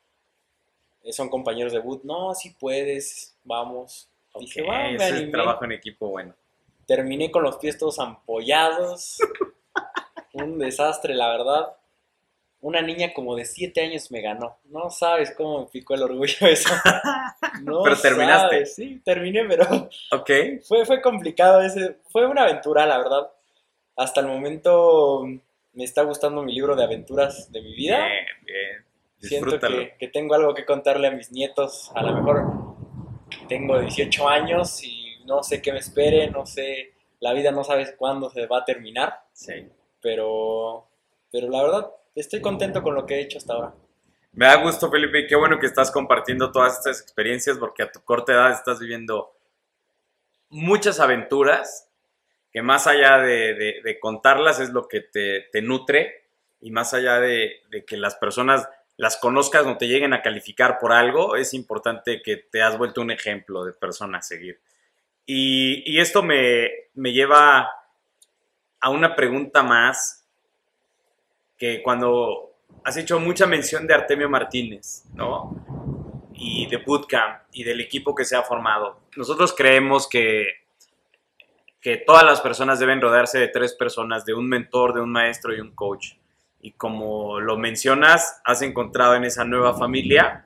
Eh, 1.03 1.11
son 1.11 1.27
compañeros 1.27 1.73
de 1.73 1.79
boot. 1.79 2.03
No, 2.03 2.35
si 2.35 2.51
puedes, 2.51 3.35
vamos. 3.43 4.07
Dije, 4.39 4.61
va, 4.61 4.91
ese 4.91 5.25
trabajo 5.27 5.65
en 5.65 5.71
equipo 5.71 6.07
bueno. 6.09 6.35
Terminé 6.89 7.29
con 7.29 7.43
los 7.43 7.57
pies 7.57 7.77
todos 7.77 7.99
ampollados. 7.99 9.19
Un 10.33 10.57
desastre, 10.57 11.13
la 11.13 11.29
verdad. 11.29 11.77
Una 12.61 12.81
niña 12.81 13.13
como 13.13 13.35
de 13.35 13.45
7 13.45 13.79
años 13.79 14.09
me 14.09 14.21
ganó. 14.21 14.57
No 14.63 14.89
sabes 14.89 15.31
cómo 15.37 15.59
me 15.59 15.65
picó 15.67 15.93
el 15.93 16.01
orgullo 16.01 16.47
eso. 16.47 16.73
No 17.61 17.83
pero 17.83 17.95
terminaste. 17.95 18.65
Sí, 18.65 19.01
terminé, 19.05 19.45
pero. 19.47 19.65
Ok. 20.11 20.31
Fue, 20.67 20.83
fue 20.83 20.99
complicado 20.99 21.61
ese. 21.61 21.97
Fue 22.09 22.25
una 22.25 22.41
aventura, 22.41 22.87
la 22.87 22.97
verdad. 22.97 23.29
Hasta 23.95 24.21
el 24.21 24.27
momento 24.27 25.25
me 25.73 25.83
está 25.83 26.01
gustando 26.01 26.41
mi 26.41 26.55
libro 26.55 26.75
de 26.75 26.85
aventuras 26.85 27.51
de 27.51 27.61
mi 27.61 27.75
vida. 27.75 28.03
Bien, 28.03 28.25
bien. 28.45 28.85
Siento 29.19 29.59
que, 29.59 29.93
que, 29.99 30.07
tengo 30.07 30.33
algo 30.33 30.55
que 30.55 30.65
contarle 30.65 31.05
a 31.05 31.11
mis 31.11 31.31
nietos. 31.31 31.91
A 31.93 32.01
lo 32.01 32.15
mejor 32.15 32.45
tengo 33.47 33.79
18 33.79 34.27
años 34.27 34.83
y 34.83 34.98
no 35.29 35.43
sé 35.43 35.61
qué 35.61 35.71
me 35.71 35.79
espere, 35.79 36.29
no 36.29 36.45
sé, 36.45 36.93
la 37.19 37.33
vida 37.33 37.51
no 37.51 37.63
sabes 37.63 37.93
cuándo 37.97 38.29
se 38.29 38.47
va 38.47 38.59
a 38.59 38.65
terminar. 38.65 39.21
Sí. 39.31 39.69
Pero, 40.01 40.87
pero 41.31 41.49
la 41.49 41.63
verdad, 41.63 41.91
estoy 42.15 42.41
contento 42.41 42.81
con 42.81 42.95
lo 42.95 43.05
que 43.05 43.15
he 43.15 43.21
hecho 43.21 43.37
hasta 43.37 43.53
ahora. 43.53 43.73
Me 44.33 44.45
da 44.45 44.55
gusto, 44.55 44.91
Felipe, 44.91 45.19
y 45.19 45.27
qué 45.27 45.35
bueno 45.35 45.59
que 45.59 45.65
estás 45.65 45.91
compartiendo 45.91 46.51
todas 46.51 46.77
estas 46.77 47.01
experiencias 47.01 47.57
porque 47.57 47.83
a 47.83 47.91
tu 47.91 48.01
corta 48.01 48.33
edad 48.33 48.51
estás 48.51 48.79
viviendo 48.79 49.33
muchas 50.49 50.99
aventuras 50.99 51.89
que 52.51 52.61
más 52.61 52.87
allá 52.87 53.19
de, 53.19 53.97
contarlas 54.01 54.59
es 54.59 54.69
lo 54.71 54.87
que 54.87 55.01
te, 55.01 55.61
nutre 55.61 56.25
y 56.61 56.71
más 56.71 56.93
allá 56.93 57.19
de, 57.19 57.61
que 57.85 57.97
las 57.97 58.15
personas 58.15 58.67
las 58.97 59.17
conozcas 59.17 59.65
o 59.65 59.77
te 59.77 59.87
lleguen 59.87 60.13
a 60.13 60.21
calificar 60.21 60.77
por 60.77 60.91
algo, 60.91 61.37
es 61.37 61.53
importante 61.53 62.21
que 62.21 62.35
te 62.35 62.61
has 62.61 62.77
vuelto 62.77 62.99
un 63.01 63.11
ejemplo 63.11 63.63
de 63.63 63.71
persona 63.71 64.17
a 64.17 64.21
seguir. 64.21 64.59
Y, 65.31 65.99
esto 65.99 66.23
me, 66.23 66.69
me, 66.95 67.13
lleva 67.13 67.69
a 68.79 68.89
una 68.89 69.15
pregunta 69.15 69.61
más, 69.61 70.27
que 71.55 71.83
cuando 71.83 72.55
has 72.83 72.97
hecho 72.97 73.19
mucha 73.19 73.45
mención 73.45 73.85
de 73.85 73.93
Artemio 73.93 74.27
Martínez, 74.27 75.05
¿no? 75.13 75.53
Y 76.33 76.65
de 76.65 76.77
Bootcamp 76.77 77.43
y 77.51 77.63
del 77.63 77.79
equipo 77.79 78.15
que 78.15 78.25
se 78.25 78.35
ha 78.35 78.41
formado. 78.41 79.01
Nosotros 79.15 79.53
creemos 79.55 80.07
que 80.07 80.59
que 81.81 81.97
todas 81.97 82.23
las 82.23 82.41
personas 82.41 82.79
deben 82.79 82.99
rodearse 82.99 83.39
de 83.39 83.47
tres 83.47 83.73
personas, 83.73 84.25
de 84.25 84.33
un 84.33 84.47
mentor, 84.47 84.93
de 84.93 85.01
un 85.01 85.11
maestro 85.11 85.55
y 85.55 85.61
un 85.61 85.71
coach. 85.71 86.13
Y 86.59 86.73
como 86.73 87.39
lo 87.39 87.57
mencionas, 87.57 88.41
has 88.43 88.61
encontrado 88.61 89.15
en 89.15 89.23
esa 89.23 89.45
nueva 89.45 89.77
familia, 89.77 90.45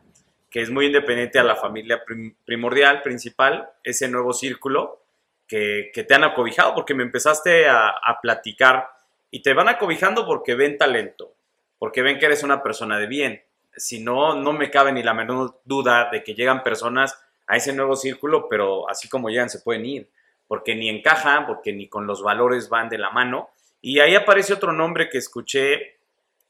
que 0.53 0.61
es 0.61 0.69
muy 0.69 0.85
independiente 0.85 1.39
a 1.39 1.43
la 1.43 1.55
familia 1.55 2.03
primordial, 2.45 3.01
principal, 3.01 3.71
ese 3.83 4.07
nuevo 4.07 4.33
círculo 4.33 5.03
que, 5.47 5.91
te 6.07 6.13
han 6.13 6.23
acobijado, 6.23 6.75
porque 6.75 6.93
me 6.93 7.01
empezaste 7.01 7.67
a, 7.67 7.89
a 7.89 8.21
platicar 8.21 8.91
y 9.31 9.41
te 9.41 9.53
van 9.53 9.67
acobijando 9.67 10.27
porque 10.27 10.53
ven 10.53 10.77
talento, 10.77 11.33
porque 11.79 12.03
ven 12.03 12.19
que 12.19 12.27
eres 12.27 12.43
una 12.43 12.61
persona 12.61 12.99
de 12.99 13.07
bien. 13.07 13.41
Si 13.75 13.99
no, 13.99 14.35
no 14.35 14.53
me 14.53 14.69
cabe 14.69 14.91
ni 14.91 15.01
la 15.01 15.15
menor 15.15 15.59
duda 15.65 16.09
de 16.11 16.23
que 16.23 16.35
llegan 16.35 16.61
personas 16.61 17.19
a 17.47 17.57
ese 17.57 17.73
nuevo 17.73 17.95
círculo, 17.95 18.47
pero 18.47 18.87
así 18.87 19.09
como 19.09 19.29
llegan 19.29 19.49
se 19.49 19.59
pueden 19.59 19.85
ir 19.87 20.09
porque 20.47 20.75
ni 20.75 20.87
encajan, 20.87 21.47
porque 21.47 21.73
ni 21.73 21.89
con 21.89 22.05
los 22.05 22.21
valores 22.21 22.69
van 22.69 22.87
de 22.87 22.99
la 22.99 23.09
mano. 23.09 23.49
Y 23.81 24.01
ahí 24.01 24.13
aparece 24.13 24.53
otro 24.53 24.71
nombre 24.71 25.09
que 25.09 25.17
escuché 25.17 25.97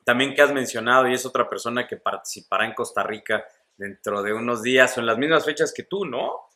también 0.04 0.36
que 0.36 0.42
has 0.42 0.52
mencionado 0.52 1.08
y 1.08 1.14
es 1.14 1.26
otra 1.26 1.48
persona 1.48 1.88
que 1.88 1.96
participará 1.96 2.66
en 2.66 2.74
Costa 2.74 3.02
Rica 3.04 3.46
dentro 3.78 4.22
de 4.22 4.34
unos 4.34 4.62
días 4.62 4.98
o 4.98 5.02
en 5.02 5.08
las 5.08 5.18
mismas 5.18 5.46
fechas 5.46 5.74
que 5.74 5.84
tú, 5.84 6.06
¿no? 6.06 6.48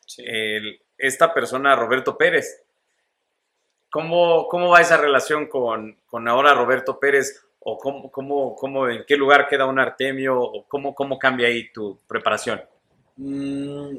esta 0.97 1.33
persona, 1.33 1.75
Roberto 1.75 2.17
Pérez. 2.17 2.63
¿Cómo, 3.89 4.47
¿Cómo 4.47 4.69
va 4.69 4.81
esa 4.81 4.97
relación 4.97 5.47
con, 5.47 5.99
con 6.05 6.27
ahora 6.27 6.53
Roberto 6.53 6.99
Pérez? 6.99 7.43
¿O 7.59 7.77
cómo, 7.77 8.11
cómo, 8.11 8.55
cómo, 8.55 8.87
en 8.87 9.03
qué 9.05 9.15
lugar 9.17 9.47
queda 9.47 9.65
un 9.65 9.79
Artemio? 9.79 10.39
¿O 10.39 10.65
cómo, 10.67 10.95
cómo 10.95 11.19
cambia 11.19 11.47
ahí 11.47 11.71
tu 11.71 11.99
preparación? 12.07 12.61
Mm, 13.17 13.97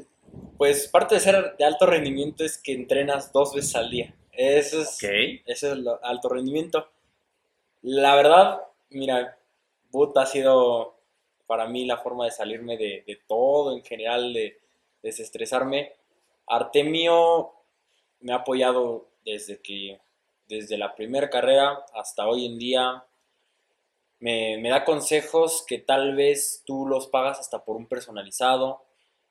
pues 0.57 0.87
parte 0.87 1.15
de 1.15 1.21
ser 1.21 1.55
de 1.57 1.65
alto 1.65 1.85
rendimiento 1.85 2.43
es 2.43 2.57
que 2.57 2.73
entrenas 2.73 3.31
dos 3.31 3.53
veces 3.53 3.75
al 3.75 3.89
día. 3.89 4.13
Eso 4.31 4.81
es, 4.81 4.97
eso 5.45 5.73
es 5.73 5.79
alto 6.01 6.29
rendimiento. 6.29 6.89
La 7.81 8.15
verdad, 8.15 8.61
mira, 8.89 9.37
Boot 9.91 10.17
ha 10.17 10.25
sido 10.25 10.98
para 11.49 11.65
mí 11.65 11.83
la 11.83 11.97
forma 11.97 12.25
de 12.25 12.31
salirme 12.31 12.77
de, 12.77 13.21
todo 13.27 13.75
en 13.75 13.83
general, 13.83 14.33
de, 14.33 14.59
desestresarme. 15.01 15.93
Artemio 16.45 17.53
me 18.19 18.33
ha 18.33 18.37
apoyado 18.37 19.07
desde 19.25 19.59
que, 19.59 19.99
desde 20.47 20.77
la 20.77 20.93
primera 20.93 21.27
carrera 21.31 21.83
hasta 21.95 22.27
hoy 22.27 22.45
en 22.45 22.59
día. 22.59 23.03
Me, 24.19 24.59
me 24.59 24.69
da 24.69 24.85
consejos 24.85 25.63
que 25.65 25.79
tal 25.79 26.15
vez 26.15 26.61
tú 26.67 26.85
los 26.85 27.07
pagas 27.07 27.39
hasta 27.39 27.65
por 27.65 27.77
un 27.77 27.87
personalizado 27.87 28.83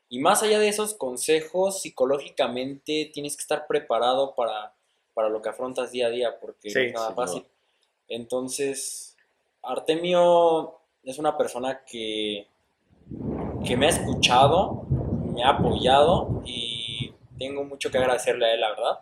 y 0.08 0.18
más 0.18 0.42
allá 0.42 0.58
de 0.58 0.68
esos 0.68 0.94
consejos, 0.94 1.82
psicológicamente 1.82 3.08
tienes 3.12 3.37
que 3.37 3.42
estar 3.42 3.68
preparado 3.68 4.34
para, 4.34 4.75
lo 5.28 5.40
que 5.40 5.50
afrontas 5.50 5.92
día 5.92 6.08
a 6.08 6.10
día, 6.10 6.40
porque 6.40 6.72
no 6.75 6.80
es 6.80 6.94
nada 6.94 7.14
fácil. 7.14 7.46
Entonces, 8.08 9.16
Artemio 9.62 10.77
es 11.11 11.19
una 11.19 11.37
persona 11.37 11.83
que, 11.85 12.47
que 13.65 13.77
me 13.77 13.87
ha 13.87 13.91
escuchado, 13.91 14.87
me 15.35 15.43
ha 15.43 15.50
apoyado 15.50 16.43
y 16.45 17.12
tengo 17.38 17.65
mucho 17.65 17.91
que 17.91 17.99
agradecerle 17.99 18.47
a 18.47 18.55
él, 18.55 18.61
la 18.61 18.71
verdad. 18.71 19.00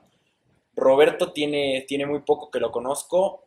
Roberto 0.74 1.32
tiene, 1.32 1.84
tiene 1.88 2.06
muy 2.06 2.20
poco 2.20 2.50
que 2.50 2.60
lo 2.60 2.70
conozco 2.70 3.44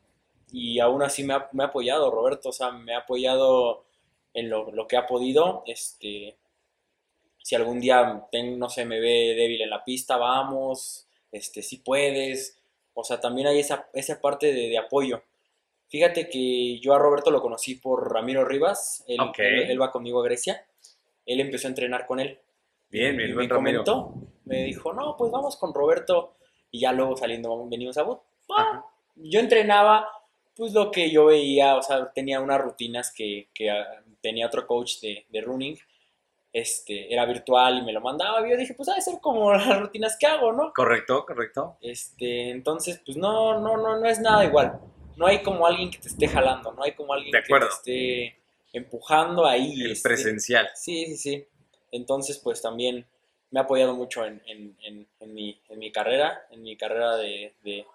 y 0.52 0.80
aún 0.80 1.04
así 1.04 1.24
me 1.24 1.36
ha, 1.36 1.50
me 1.54 1.64
ha 1.64 1.68
apoyado, 1.68 2.10
Roberto, 2.10 2.50
o 2.50 2.54
sea, 2.54 2.72
me 2.72 2.96
ha 2.96 3.00
apoyado 3.00 3.86
en 4.34 4.50
lo, 4.50 4.72
lo 4.72 4.88
que 4.88 4.98
ha 4.98 5.06
podido. 5.06 5.64
Este, 5.66 6.38
si 7.42 7.56
algún 7.56 7.80
día, 7.80 8.28
no 8.58 8.70
sé, 8.70 8.86
me 8.86 9.00
ve 9.00 9.36
débil 9.36 9.62
en 9.62 9.70
la 9.70 9.84
pista, 9.84 10.18
vamos, 10.18 11.08
este, 11.32 11.62
si 11.62 11.78
puedes. 11.78 12.60
O 12.94 13.04
sea, 13.04 13.20
también 13.20 13.48
hay 13.48 13.60
esa, 13.60 13.90
esa 13.94 14.20
parte 14.20 14.52
de, 14.52 14.78
apoyo. 14.78 15.24
Fíjate 15.90 16.30
que 16.30 16.80
yo 16.80 16.94
a 16.94 17.00
Roberto 17.00 17.32
lo 17.32 17.42
conocí 17.42 17.76
por 17.76 18.14
Ramiro 18.14 18.46
Rivas, 18.46 19.04
él, 19.08 19.20
él, 19.38 19.82
va 19.82 19.92
conmigo 19.92 20.22
a 20.22 20.24
Grecia, 20.24 20.64
él 21.26 21.40
empezó 21.40 21.68
a 21.68 21.72
entrenar 21.72 22.06
con 22.06 22.20
él. 22.20 22.40
Bien, 22.90 23.18
bien, 23.18 23.36
me 23.36 23.50
comentó, 23.50 24.14
me 24.46 24.66
dijo, 24.66 24.94
no, 24.94 25.16
pues 25.18 25.32
vamos 25.32 25.58
con 25.58 25.74
Roberto, 25.74 26.36
y 26.70 26.82
ya 26.82 26.92
luego 26.92 27.18
saliendo 27.18 27.68
venimos 27.68 27.98
a 27.98 28.04
Bot. 28.04 28.22
Ah, 28.56 28.86
yo 29.16 29.40
entrenaba, 29.40 30.08
pues 30.56 30.74
lo 30.74 30.92
que 30.92 31.10
yo 31.10 31.26
veía, 31.26 31.76
o 31.76 31.82
sea, 31.82 32.12
tenía 32.12 32.40
unas 32.40 32.62
rutinas 32.62 33.12
que, 33.12 33.50
que 33.52 33.72
ah, 33.72 34.04
tenía 34.22 34.46
otro 34.46 34.68
coach 34.68 35.00
de, 35.02 35.26
de 35.30 35.42
running, 35.42 35.78
este, 36.54 37.12
era 37.12 37.26
virtual 37.26 37.80
y 37.80 37.82
me 37.82 37.94
lo 37.94 38.02
mandaba, 38.02 38.46
y 38.46 38.52
yo 38.52 38.58
dije, 38.58 38.76
pues 38.76 38.90
ha 38.90 38.96
de 38.96 39.02
ser 39.02 39.20
como 39.20 39.52
las 39.54 39.80
rutinas 39.80 40.16
que 40.20 40.28
hago, 40.28 40.52
¿no? 40.52 40.72
Correcto, 40.72 41.26
correcto. 41.26 41.78
Este, 41.82 42.52
entonces, 42.52 43.02
pues 43.04 43.18
no, 43.18 43.60
no, 43.60 43.76
no, 43.78 44.00
no 44.00 44.06
es 44.08 44.20
nada 44.20 44.46
igual. 44.46 44.80
No 45.20 45.28
hay 45.28 45.44
como 45.44 45.68
alguien 45.68 45.92
que 45.92 45.98
te 45.98 46.08
esté 46.08 46.30
jalando, 46.30 46.72
no 46.72 46.82
hay 46.82 46.94
como 46.94 47.12
alguien 47.14 47.34
que 47.34 47.42
te 47.42 47.66
esté 47.66 48.40
empujando 48.72 49.46
ahí. 49.46 49.82
El 49.82 49.92
este, 49.92 50.08
presencial. 50.08 50.70
Sí, 50.76 51.08
sí, 51.08 51.18
sí. 51.18 51.48
Entonces, 51.92 52.38
pues 52.38 52.62
también 52.62 53.06
me 53.52 53.60
ha 53.60 53.64
apoyado 53.64 53.94
mucho 53.94 54.26
en, 54.26 54.42
en, 54.48 54.78
en, 54.82 55.06
en 55.20 55.34
mi, 55.34 55.62
mi, 55.76 55.92
carrera, 55.92 56.48
en 56.52 56.64
mi 56.64 56.78
carrera 56.78 57.18
de, 57.18 57.54
de, 57.66 57.86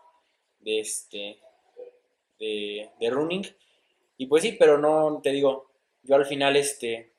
de 0.60 0.80
este, 0.80 1.38
de, 2.38 2.90
de 3.00 3.10
running. 3.10 3.46
Y 4.18 4.26
pues 4.26 4.42
sí, 4.42 4.56
pero 4.58 4.76
no, 4.76 5.20
te 5.22 5.30
digo, 5.30 5.70
yo 6.02 6.16
al 6.16 6.26
final, 6.26 6.56
este, 6.56 7.14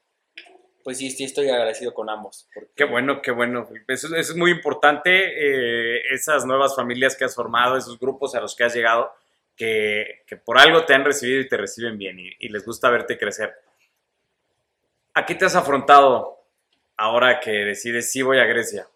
pues 0.83 1.00
sí, 1.00 1.09
sí 1.09 1.24
estoy 1.24 1.50
agradecido 1.50 1.95
con 1.95 2.12
ambos. 2.12 2.47
Qué 2.75 2.83
bueno, 2.83 3.24
qué 3.24 3.31
bueno. 3.31 3.67
Eso, 3.88 4.15
es 4.15 4.35
muy 4.35 4.51
importante, 4.51 5.09
eh, 5.09 6.03
esas 6.13 6.45
nuevas 6.45 6.75
familias 6.75 7.15
que 7.15 7.25
has 7.25 7.33
formado, 7.33 7.75
esos 7.75 7.97
grupos 7.97 8.35
a 8.35 8.41
los 8.41 8.55
que 8.55 8.65
has 8.65 8.75
llegado, 8.75 9.12
que, 9.55 10.24
por 10.43 10.57
algo 10.57 10.85
te 10.85 10.93
han 10.93 11.05
recibido 11.05 11.41
y 11.41 11.47
te 11.47 11.57
reciben 11.57 11.97
bien 11.97 12.19
y, 12.19 12.50
les 12.50 12.65
gusta 12.65 12.89
verte 12.89 13.17
crecer. 13.17 13.53
¿A 15.13 15.25
qué 15.25 15.35
te 15.35 15.45
has 15.45 15.55
afrontado 15.55 16.39
ahora 16.97 17.39
que 17.39 17.51
decides 17.51 18.12
sí 18.12 18.21
voy 18.21 18.39
a 18.39 18.45
Grecia? 18.45 18.88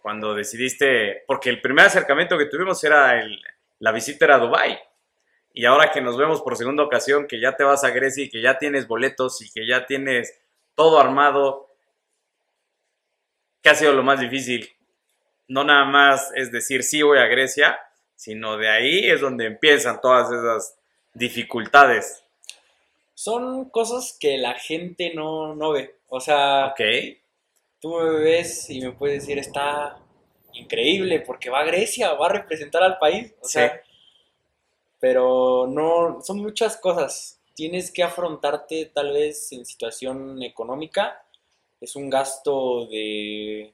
Cuando 0.00 0.34
decidiste, 0.34 1.24
porque 1.26 1.50
el 1.50 1.60
primer 1.60 1.86
acercamiento 1.86 2.38
que 2.38 2.46
tuvimos 2.46 2.82
era 2.84 3.22
la 3.78 3.92
visita 3.92 4.24
era 4.24 4.36
a 4.36 4.38
Dubái. 4.38 4.78
Y 5.52 5.64
ahora 5.64 5.90
que 5.90 6.00
nos 6.00 6.16
vemos 6.16 6.42
por 6.42 6.56
segunda 6.56 6.82
ocasión, 6.82 7.26
que 7.26 7.40
ya 7.40 7.56
te 7.56 7.64
vas 7.64 7.82
a 7.82 7.90
Grecia 7.90 8.24
y 8.24 8.28
que 8.28 8.42
ya 8.42 8.58
tienes 8.58 8.86
boletos 8.86 9.42
y 9.42 9.50
que 9.50 9.66
ya 9.66 9.86
tienes 9.86 10.38
todo 10.74 11.00
armado. 11.00 11.74
¿Qué 13.62 13.70
ha 13.70 13.74
sido 13.74 13.94
lo 13.94 14.02
más 14.02 14.20
difícil? 14.20 14.70
No 15.48 15.64
nada 15.64 15.84
más 15.84 16.30
es 16.34 16.52
decir 16.52 16.82
sí 16.82 17.02
voy 17.02 17.18
a 17.18 17.26
Grecia, 17.26 17.78
sino 18.16 18.56
de 18.56 18.68
ahí 18.68 19.10
es 19.10 19.20
donde 19.20 19.46
empiezan 19.46 20.00
todas 20.00 20.32
esas 20.32 20.76
dificultades? 21.14 22.24
Son 23.14 23.70
cosas 23.70 24.16
que 24.18 24.38
la 24.38 24.54
gente 24.54 25.14
no, 25.14 25.54
no 25.54 25.72
ve. 25.72 25.94
O 26.08 26.20
sea, 26.20 26.74
tú 27.80 27.94
me 27.94 28.10
ves 28.20 28.68
y 28.70 28.80
me 28.80 28.92
puedes 28.92 29.22
decir, 29.22 29.38
está 29.38 29.98
increíble 30.54 31.20
porque 31.20 31.50
va 31.50 31.60
a 31.60 31.64
Grecia, 31.64 32.14
va 32.14 32.26
a 32.26 32.32
representar 32.32 32.82
al 32.82 32.98
país. 32.98 33.32
O 33.40 33.48
sea, 33.48 33.80
pero 34.98 35.66
no, 35.68 36.20
son 36.22 36.40
muchas 36.40 36.76
cosas. 36.76 37.40
Tienes 37.54 37.90
que 37.90 38.02
afrontarte 38.02 38.86
tal 38.86 39.12
vez 39.12 39.52
en 39.52 39.64
situación 39.64 40.42
económica. 40.42 41.22
Es 41.80 41.96
un 41.96 42.10
gasto 42.10 42.86
de, 42.86 43.72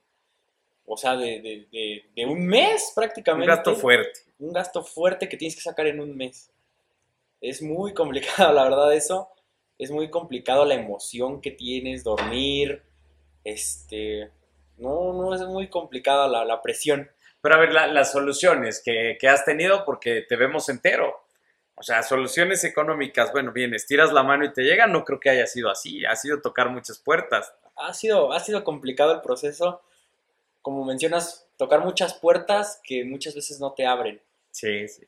o 0.86 0.96
sea, 0.96 1.16
de, 1.16 1.66
de, 2.14 2.26
un 2.26 2.46
mes 2.46 2.92
prácticamente. 2.94 3.50
Un 3.50 3.56
gasto 3.56 3.74
fuerte. 3.76 4.20
Un 4.38 4.52
gasto 4.52 4.82
fuerte 4.82 5.28
que 5.28 5.36
tienes 5.36 5.54
que 5.54 5.62
sacar 5.62 5.86
en 5.86 6.00
un 6.00 6.16
mes. 6.16 6.50
Es 7.40 7.62
muy 7.62 7.94
complicado, 7.94 8.52
la 8.52 8.64
verdad, 8.64 8.92
eso. 8.94 9.28
Es 9.78 9.90
muy 9.90 10.10
complicado 10.10 10.64
la 10.64 10.74
emoción 10.74 11.40
que 11.40 11.50
tienes, 11.50 12.04
dormir, 12.04 12.82
este, 13.42 14.30
no, 14.76 15.12
no 15.12 15.34
es 15.34 15.40
muy 15.42 15.68
complicada 15.68 16.28
la, 16.28 16.44
la 16.44 16.62
presión. 16.62 17.10
Pero 17.40 17.56
a 17.56 17.58
ver, 17.58 17.72
las 17.72 18.12
soluciones 18.12 18.80
que, 18.84 19.16
que, 19.20 19.28
has 19.28 19.44
tenido 19.44 19.84
porque 19.84 20.22
te 20.28 20.36
vemos 20.36 20.68
entero. 20.68 21.24
O 21.74 21.82
sea, 21.82 22.02
soluciones 22.04 22.62
económicas, 22.62 23.32
bueno, 23.32 23.50
bien, 23.50 23.74
estiras 23.74 24.12
la 24.12 24.22
mano 24.22 24.44
y 24.44 24.52
te 24.52 24.62
llega, 24.62 24.86
no 24.86 25.04
creo 25.04 25.18
que 25.18 25.30
haya 25.30 25.46
sido 25.46 25.68
así, 25.68 26.04
ha 26.04 26.14
sido 26.14 26.40
tocar 26.40 26.68
muchas 26.68 26.98
puertas. 26.98 27.52
Ha 27.74 27.92
sido, 27.94 28.32
ha 28.32 28.38
sido 28.38 28.62
complicado 28.62 29.12
el 29.14 29.22
proceso, 29.22 29.82
como 30.62 30.84
mencionas, 30.84 31.48
tocar 31.56 31.84
muchas 31.84 32.14
puertas 32.14 32.80
que 32.82 33.04
muchas 33.04 33.34
veces 33.34 33.60
no 33.60 33.72
te 33.72 33.86
abren. 33.86 34.20
Sí, 34.50 34.88
sí. 34.88 35.02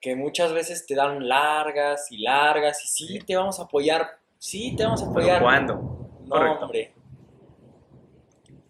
Que 0.00 0.16
muchas 0.16 0.52
veces 0.52 0.86
te 0.86 0.94
dan 0.94 1.28
largas 1.28 2.10
y 2.10 2.18
largas 2.18 2.84
y 2.84 2.88
sí, 2.88 3.18
te 3.20 3.36
vamos 3.36 3.60
a 3.60 3.64
apoyar, 3.64 4.18
sí, 4.38 4.74
te 4.76 4.84
vamos 4.84 5.02
a 5.02 5.06
apoyar. 5.10 5.42
¿Cuándo? 5.42 5.74
No, 6.26 6.60
hombre, 6.60 6.92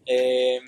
eh, 0.05 0.59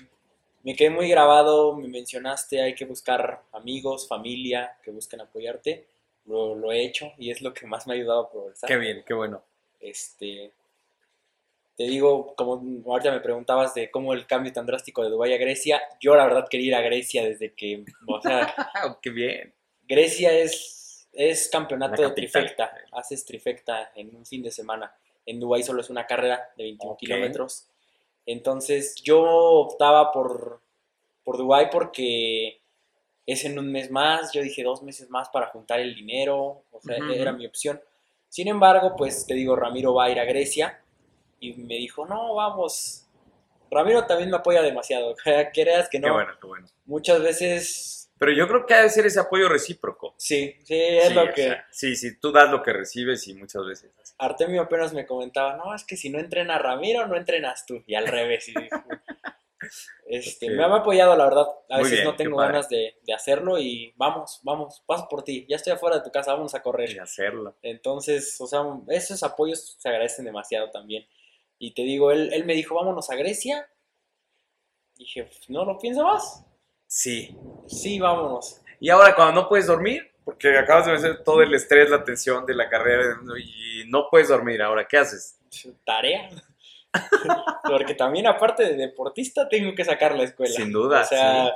me 0.62 0.74
quedé 0.74 0.90
muy 0.90 1.08
grabado, 1.08 1.76
me 1.76 1.88
mencionaste, 1.88 2.62
hay 2.62 2.74
que 2.74 2.86
buscar 2.86 3.42
amigos, 3.52 4.08
familia 4.08 4.76
que 4.82 4.90
busquen 4.90 5.20
apoyarte. 5.20 5.86
Lo, 6.26 6.72
he 6.72 6.82
hecho 6.82 7.12
y 7.18 7.30
es 7.30 7.42
lo 7.42 7.52
que 7.52 7.66
más 7.66 7.86
me 7.86 7.92
ha 7.92 7.96
ayudado 7.96 8.20
a 8.20 8.30
progresar. 8.30 8.68
Qué 8.68 8.78
bien, 8.78 9.04
qué 9.06 9.12
bueno. 9.12 9.42
Este, 9.78 10.52
te 11.76 11.84
digo, 11.84 12.34
como 12.36 12.62
ahorita 12.86 13.10
me 13.10 13.20
preguntabas 13.20 13.74
de 13.74 13.90
cómo 13.90 14.12
el 14.14 14.26
cambio 14.26 14.52
tan 14.52 14.66
drástico 14.66 15.02
de 15.02 15.10
Dubái 15.10 15.32
a 15.32 15.38
Grecia, 15.38 15.82
yo 16.00 16.14
la 16.14 16.24
verdad 16.24 16.46
quería 16.48 16.66
ir 16.68 16.74
a 16.74 16.80
Grecia 16.80 17.24
desde 17.24 17.52
que, 17.52 17.84
o 18.06 18.20
sea, 18.20 18.54
qué 19.02 19.10
bien. 19.10 19.54
Grecia 19.86 20.32
es, 20.32 21.08
es 21.12 21.48
campeonato 21.48 22.02
de 22.02 22.10
trifecta, 22.10 22.72
haces 22.92 23.24
trifecta 23.24 23.92
en 23.94 24.14
un 24.14 24.24
fin 24.24 24.42
de 24.42 24.50
semana. 24.50 24.94
En 25.26 25.40
Dubái 25.40 25.62
solo 25.62 25.80
es 25.80 25.90
una 25.90 26.06
carrera 26.06 26.50
de 26.56 26.64
21 26.64 26.96
kilómetros 26.96 27.68
entonces 28.26 28.94
yo 29.02 29.22
optaba 29.22 30.12
por, 30.12 30.60
por 31.24 31.36
Dubái 31.36 31.68
porque 31.70 32.60
es 33.26 33.44
en 33.44 33.58
un 33.58 33.70
mes 33.70 33.90
más, 33.90 34.32
yo 34.32 34.42
dije 34.42 34.62
dos 34.62 34.82
meses 34.82 35.10
más 35.10 35.28
para 35.28 35.48
juntar 35.48 35.80
el 35.80 35.94
dinero, 35.94 36.64
o 36.70 36.80
sea, 36.80 36.96
era 37.14 37.32
mi 37.32 37.46
opción. 37.46 37.80
Sin 38.28 38.48
embargo, 38.48 38.94
pues 38.96 39.26
te 39.26 39.34
digo, 39.34 39.56
Ramiro 39.56 39.94
va 39.94 40.04
a 40.04 40.10
ir 40.10 40.18
a 40.18 40.24
Grecia 40.24 40.80
y 41.50 41.54
me 41.54 41.76
dijo, 41.76 42.06
no, 42.06 42.34
vamos. 42.34 43.06
Ramiro 43.70 44.06
también 44.06 44.30
me 44.30 44.36
apoya 44.36 44.62
demasiado, 44.62 45.14
creas 45.52 45.88
que 45.88 45.98
no. 45.98 46.08
Qué 46.08 46.12
bueno, 46.12 46.32
qué 46.40 46.46
bueno. 46.46 46.66
Muchas 46.86 47.22
veces 47.22 48.04
pero 48.18 48.32
yo 48.32 48.46
creo 48.46 48.64
que 48.64 48.74
ha 48.74 48.82
de 48.82 48.90
ser 48.90 49.06
ese 49.06 49.20
apoyo 49.20 49.48
recíproco. 49.48 50.14
Sí, 50.16 50.56
sí, 50.64 50.74
es 50.74 51.14
lo 51.14 51.32
que... 51.32 51.56
sí, 51.70 51.96
sí, 51.96 52.18
tú 52.18 52.30
das 52.30 52.48
lo 52.50 52.62
que 52.62 52.72
recibes 52.72 53.26
y 53.28 53.34
muchas 53.34 53.66
veces. 53.66 53.92
Artemio 54.18 54.62
apenas 54.62 54.92
me 54.92 55.04
comentaba, 55.04 55.56
no, 55.56 55.74
es 55.74 55.84
que 55.84 55.96
si 55.96 56.10
no 56.10 56.18
entrena 56.18 56.58
Ramiro, 56.58 57.06
no 57.06 57.16
entrenas 57.16 57.66
tú. 57.66 57.82
Y 57.86 57.94
al 57.94 58.06
revés. 58.06 58.46
este, 60.06 60.50
Me 60.50 60.62
ha 60.62 60.74
apoyado, 60.74 61.16
la 61.16 61.24
verdad. 61.24 61.46
A 61.68 61.78
veces 61.78 62.04
no 62.04 62.14
tengo 62.14 62.36
ganas 62.36 62.68
de, 62.68 62.94
hacerlo 63.14 63.58
y 63.58 63.92
vamos, 63.96 64.40
vamos, 64.42 64.82
paso 64.86 65.08
por 65.08 65.24
ti. 65.24 65.44
Ya 65.48 65.56
estoy 65.56 65.72
afuera 65.72 65.96
de 65.96 66.04
tu 66.04 66.12
casa, 66.12 66.34
vamos 66.34 66.54
a 66.54 66.62
correr. 66.62 66.92
Y 66.92 66.98
hacerlo. 66.98 67.56
Entonces, 67.62 68.40
o 68.40 68.46
sea, 68.46 68.62
esos 68.88 69.22
apoyos 69.24 69.76
se 69.78 69.88
agradecen 69.88 70.24
demasiado 70.24 70.70
también. 70.70 71.04
Y 71.58 71.72
te 71.72 71.82
digo, 71.82 72.10
él, 72.10 72.32
él 72.32 72.44
me 72.44 72.54
dijo, 72.54 72.74
vámonos 72.74 73.10
a 73.10 73.16
Grecia. 73.16 73.68
dije, 74.96 75.30
no 75.48 75.64
lo 75.64 75.78
pienso 75.78 76.02
más. 76.04 76.44
Sí. 76.86 77.36
Sí, 77.66 77.98
vámonos. 77.98 78.60
Y 78.80 78.90
ahora 78.90 79.14
cuando 79.14 79.42
no 79.42 79.48
puedes 79.48 79.66
dormir, 79.66 80.12
porque 80.24 80.56
acabas 80.56 80.86
de 80.86 80.92
vencer 80.92 81.24
todo 81.24 81.42
el 81.42 81.54
estrés, 81.54 81.90
la 81.90 82.04
tensión 82.04 82.46
de 82.46 82.54
la 82.54 82.68
carrera 82.68 83.18
y 83.38 83.84
no 83.88 84.08
puedes 84.10 84.28
dormir, 84.28 84.62
ahora, 84.62 84.86
¿qué 84.88 84.98
haces? 84.98 85.38
Tarea. 85.84 86.30
porque 87.64 87.94
también 87.94 88.26
aparte 88.26 88.64
de 88.64 88.76
deportista 88.76 89.48
tengo 89.48 89.74
que 89.74 89.84
sacar 89.84 90.14
la 90.14 90.24
escuela. 90.24 90.54
Sin 90.54 90.72
duda. 90.72 91.02
O 91.02 91.04
sea, 91.04 91.52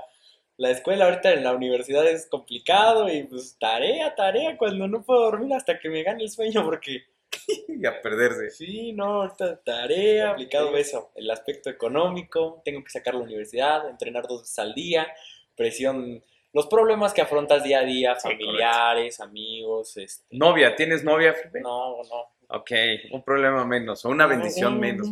la 0.56 0.70
escuela 0.70 1.06
ahorita 1.06 1.32
en 1.32 1.44
la 1.44 1.52
universidad 1.52 2.06
es 2.06 2.26
complicado 2.26 3.08
y 3.08 3.24
pues 3.24 3.56
tarea, 3.58 4.14
tarea, 4.14 4.56
cuando 4.56 4.88
no 4.88 5.02
puedo 5.02 5.22
dormir 5.22 5.54
hasta 5.54 5.78
que 5.78 5.88
me 5.88 6.02
gane 6.02 6.24
el 6.24 6.30
sueño 6.30 6.64
porque... 6.64 7.04
y 7.68 7.86
a 7.86 8.00
perderse. 8.00 8.50
Sí, 8.50 8.92
no, 8.92 9.22
ahorita 9.22 9.60
tarea, 9.62 10.28
complicado 10.28 10.76
eso. 10.76 11.10
El 11.14 11.30
aspecto 11.30 11.70
económico, 11.70 12.62
tengo 12.64 12.82
que 12.82 12.90
sacar 12.90 13.14
la 13.14 13.20
universidad, 13.20 13.88
entrenar 13.88 14.26
dos 14.26 14.42
veces 14.42 14.58
al 14.58 14.74
día, 14.74 15.08
presión, 15.56 16.22
los 16.52 16.66
problemas 16.66 17.12
que 17.12 17.22
afrontas 17.22 17.62
día 17.62 17.80
a 17.80 17.84
día, 17.84 18.16
familiares, 18.16 19.20
amigos. 19.20 19.96
Este... 19.96 20.24
¿Novia? 20.30 20.74
¿Tienes 20.74 21.04
novia, 21.04 21.34
Felipe? 21.34 21.60
No, 21.60 22.02
no. 22.02 22.38
Ok, 22.50 22.70
un 23.10 23.22
problema 23.22 23.66
menos, 23.66 24.06
o 24.06 24.08
una 24.08 24.26
bendición 24.26 24.80
menos, 24.80 25.08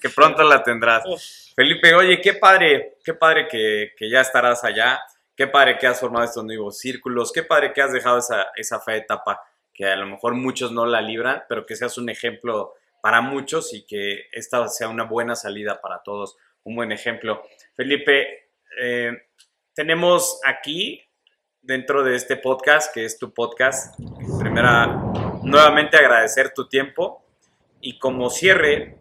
que, 0.00 0.08
pronto 0.08 0.42
la 0.42 0.62
tendrás. 0.62 1.52
Felipe, 1.54 1.94
oye, 1.94 2.18
qué 2.22 2.32
padre, 2.32 2.96
qué 3.04 3.12
padre 3.12 3.46
que, 3.46 4.10
ya 4.10 4.22
estarás 4.22 4.64
allá, 4.64 4.98
qué 5.36 5.46
padre 5.46 5.76
que 5.76 5.86
has 5.86 6.00
formado 6.00 6.24
estos 6.24 6.42
nuevos 6.44 6.78
círculos, 6.78 7.30
qué 7.30 7.42
padre 7.42 7.74
que 7.74 7.82
has 7.82 7.92
dejado 7.92 8.20
esa, 8.20 8.46
esa 8.56 8.80
fe 8.80 8.96
etapa 8.96 9.38
que 9.76 9.84
a 9.84 9.96
lo 9.96 10.06
mejor 10.06 10.34
muchos 10.34 10.72
no 10.72 10.86
la 10.86 11.02
libran, 11.02 11.44
pero 11.48 11.66
que 11.66 11.76
seas 11.76 11.98
un 11.98 12.08
ejemplo 12.08 12.72
para 13.02 13.20
muchos 13.20 13.74
y 13.74 13.84
que 13.84 14.24
esta 14.32 14.66
sea 14.68 14.88
una 14.88 15.04
buena 15.04 15.36
salida 15.36 15.80
para 15.80 16.02
todos, 16.02 16.38
un 16.64 16.74
buen 16.74 16.92
ejemplo. 16.92 17.42
Felipe, 17.74 18.48
eh, 18.80 19.12
tenemos 19.74 20.40
aquí, 20.44 21.02
dentro 21.60 22.02
de 22.02 22.16
este 22.16 22.36
podcast, 22.36 22.92
que 22.92 23.04
es 23.04 23.18
tu 23.18 23.34
podcast, 23.34 23.94
primera, 24.40 24.86
nuevamente 25.42 25.98
agradecer 25.98 26.52
tu 26.54 26.68
tiempo 26.68 27.24
y 27.80 27.98
como 27.98 28.30
cierre, 28.30 28.98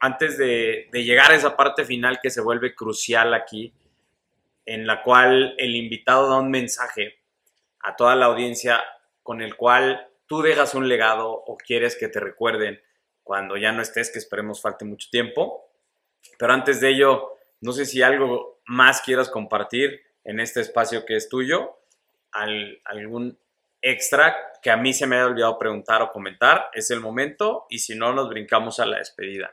antes 0.00 0.36
de, 0.36 0.88
de 0.90 1.04
llegar 1.04 1.30
a 1.30 1.36
esa 1.36 1.56
parte 1.56 1.84
final 1.84 2.18
que 2.20 2.30
se 2.30 2.40
vuelve 2.40 2.74
crucial 2.74 3.34
aquí, 3.34 3.72
en 4.66 4.86
la 4.86 5.02
cual 5.02 5.54
el 5.58 5.76
invitado 5.76 6.28
da 6.28 6.38
un 6.38 6.50
mensaje 6.50 7.20
a 7.80 7.94
toda 7.94 8.16
la 8.16 8.26
audiencia 8.26 8.82
con 9.22 9.40
el 9.42 9.56
cual 9.56 10.07
tú 10.28 10.42
dejas 10.42 10.74
un 10.74 10.88
legado 10.88 11.30
o 11.30 11.56
quieres 11.56 11.96
que 11.96 12.08
te 12.08 12.20
recuerden 12.20 12.80
cuando 13.24 13.56
ya 13.56 13.72
no 13.72 13.82
estés, 13.82 14.10
que 14.12 14.18
esperemos 14.18 14.62
falte 14.62 14.84
mucho 14.84 15.08
tiempo. 15.10 15.70
Pero 16.38 16.52
antes 16.52 16.80
de 16.80 16.90
ello, 16.90 17.36
no 17.60 17.72
sé 17.72 17.84
si 17.86 18.02
algo 18.02 18.60
más 18.66 19.00
quieras 19.00 19.28
compartir 19.28 20.00
en 20.24 20.40
este 20.40 20.60
espacio 20.60 21.04
que 21.04 21.16
es 21.16 21.28
tuyo, 21.28 21.78
algún 22.30 23.38
extra 23.80 24.36
que 24.62 24.70
a 24.70 24.76
mí 24.76 24.92
se 24.92 25.06
me 25.06 25.16
haya 25.16 25.26
olvidado 25.26 25.58
preguntar 25.58 26.02
o 26.02 26.10
comentar, 26.10 26.70
es 26.74 26.90
el 26.90 27.00
momento 27.00 27.66
y 27.70 27.78
si 27.78 27.94
no, 27.94 28.12
nos 28.12 28.28
brincamos 28.28 28.80
a 28.80 28.86
la 28.86 28.98
despedida. 28.98 29.52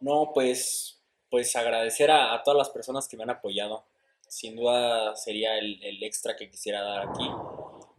No, 0.00 0.30
pues, 0.34 1.00
pues 1.30 1.54
agradecer 1.56 2.10
a, 2.10 2.42
todas 2.42 2.58
las 2.58 2.70
personas 2.70 3.08
que 3.08 3.16
me 3.16 3.22
han 3.22 3.30
apoyado. 3.30 3.84
Sin 4.28 4.56
duda 4.56 5.14
sería 5.14 5.58
el, 5.58 5.82
el 5.82 6.02
extra 6.02 6.36
que 6.36 6.50
quisiera 6.50 6.82
dar 6.82 7.08
aquí. 7.08 7.30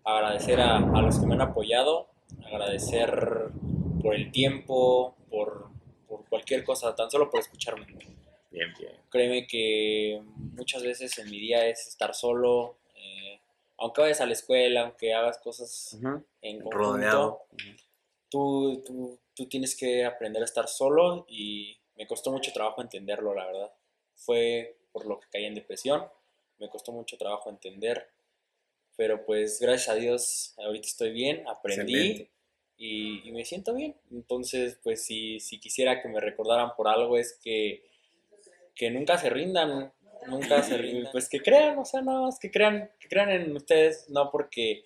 Agradecer 0.03 0.59
a, 0.59 0.77
a, 0.77 1.01
los 1.01 1.19
que 1.19 1.25
me 1.25 1.35
han 1.35 1.41
apoyado, 1.41 2.09
agradecer 2.45 3.51
por 4.01 4.15
el 4.15 4.31
tiempo, 4.31 5.15
por, 5.29 5.69
por 6.07 6.25
cualquier 6.27 6.63
cosa, 6.63 6.93
tan 6.95 7.09
solo 7.09 7.29
por 7.29 7.39
escucharme. 7.39 7.85
Bien, 8.51 8.71
bien. 8.77 8.93
Créeme 9.09 9.47
que 9.47 10.21
muchas 10.35 10.83
veces 10.83 11.17
en 11.17 11.29
mi 11.29 11.39
día 11.39 11.65
es 11.67 11.87
estar 11.87 12.13
solo, 12.13 12.77
eh, 12.95 13.39
aunque 13.77 14.01
vayas 14.01 14.21
a 14.21 14.25
la 14.25 14.33
escuela, 14.33 14.81
aunque 14.81 15.13
hagas 15.13 15.39
cosas 15.39 15.97
en 16.41 16.61
conjunto, 16.61 17.45
tú, 18.29 18.83
tú, 18.85 19.19
tú 19.33 19.47
tienes 19.47 19.75
que 19.75 20.05
aprender 20.05 20.41
a 20.41 20.45
estar 20.45 20.67
solo 20.67 21.25
y 21.27 21.77
me 21.95 22.05
costó 22.05 22.31
mucho 22.31 22.51
trabajo 22.51 22.81
entenderlo, 22.81 23.33
la 23.33 23.45
verdad. 23.45 23.71
Fue 24.15 24.77
por 24.91 25.05
lo 25.07 25.19
que 25.19 25.27
caí 25.31 25.45
en 25.45 25.55
depresión, 25.55 26.05
me 26.59 26.69
costó 26.69 26.91
mucho 26.91 27.17
trabajo 27.17 27.49
entender, 27.49 28.07
pero 28.95 29.25
pues 29.25 29.59
gracias 29.59 29.89
a 29.89 29.95
Dios 29.95 30.53
ahorita 30.57 30.87
estoy 30.87 31.11
bien, 31.11 31.43
aprendí 31.47 32.29
y, 32.77 33.27
y, 33.27 33.31
me 33.31 33.45
siento 33.45 33.73
bien. 33.73 33.95
Entonces, 34.11 34.79
pues 34.83 35.05
si, 35.05 35.39
si 35.39 35.59
quisiera 35.59 36.01
que 36.01 36.09
me 36.09 36.19
recordaran 36.19 36.75
por 36.75 36.87
algo 36.87 37.17
es 37.17 37.39
que 37.43 37.83
que 38.75 38.89
nunca 38.89 39.17
se 39.17 39.29
rindan, 39.29 39.91
nunca 40.27 40.63
se 40.63 40.77
rindan, 40.77 41.11
pues 41.11 41.29
que 41.29 41.39
crean, 41.39 41.77
o 41.77 41.85
sea, 41.85 42.01
nada 42.01 42.21
más 42.21 42.39
que 42.39 42.51
crean, 42.51 42.89
que 42.99 43.07
crean 43.07 43.29
en 43.29 43.55
ustedes, 43.55 44.09
no 44.09 44.31
porque 44.31 44.85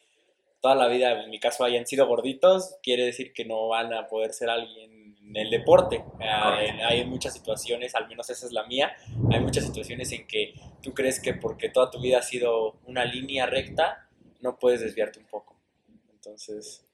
toda 0.62 0.76
la 0.76 0.88
vida, 0.88 1.24
en 1.24 1.30
mi 1.30 1.39
caso, 1.39 1.63
hayan 1.63 1.86
sido 1.86 2.08
gorditos, 2.08 2.76
quiere 2.84 3.06
decir 3.06 3.34
que 3.34 3.46
no 3.46 3.67
van 3.67 3.93
a 3.93 4.08
poder 4.08 4.34
ser 4.34 4.50
alguien 4.50 4.97
en 5.28 5.36
el 5.36 5.50
deporte. 5.50 6.04
Eh, 6.20 6.82
hay 6.84 7.06
muchas 7.06 7.34
situaciones, 7.34 7.96
al 7.96 8.08
menos 8.08 8.30
esa 8.30 8.46
es 8.46 8.52
la 8.52 8.66
mía, 8.66 8.96
hay 9.32 9.40
muchas 9.40 9.66
situaciones 9.66 10.12
en 10.12 10.26
que 10.28 10.54
tú 10.82 10.94
crees 10.94 11.20
que 11.20 11.34
porque 11.34 11.70
toda 11.70 11.92
tu 11.92 12.00
vida 12.00 12.20
ha 12.20 12.24
sido 12.24 12.80
una 12.86 13.06
línea 13.06 13.46
recta, 13.46 14.08
no 14.42 14.58
puedes 14.58 14.82
desviarte 14.82 15.20
un 15.20 15.26
poco. 15.26 15.60
Entonces, 16.13 16.86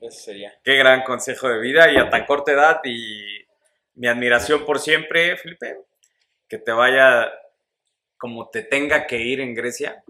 eso 0.00 0.18
sería. 0.20 0.54
Qué 0.62 0.76
gran 0.76 1.02
consejo 1.02 1.48
de 1.48 1.60
vida 1.60 1.90
y 1.92 1.96
a 1.96 2.10
tan 2.10 2.26
corta 2.26 2.52
edad 2.52 2.80
y 2.84 3.44
mi 3.94 4.08
admiración 4.08 4.64
por 4.64 4.78
siempre, 4.78 5.36
Felipe. 5.36 5.78
Que 6.48 6.58
te 6.58 6.72
vaya 6.72 7.30
como 8.16 8.48
te 8.48 8.62
tenga 8.62 9.06
que 9.06 9.18
ir 9.18 9.40
en 9.40 9.54
Grecia, 9.54 10.02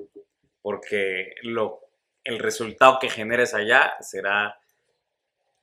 porque 0.63 1.35
lo, 1.43 1.81
el 2.25 2.39
resultado 2.39 2.99
que 2.99 3.11
generes 3.11 3.55
allá 3.55 3.95
será 4.01 4.59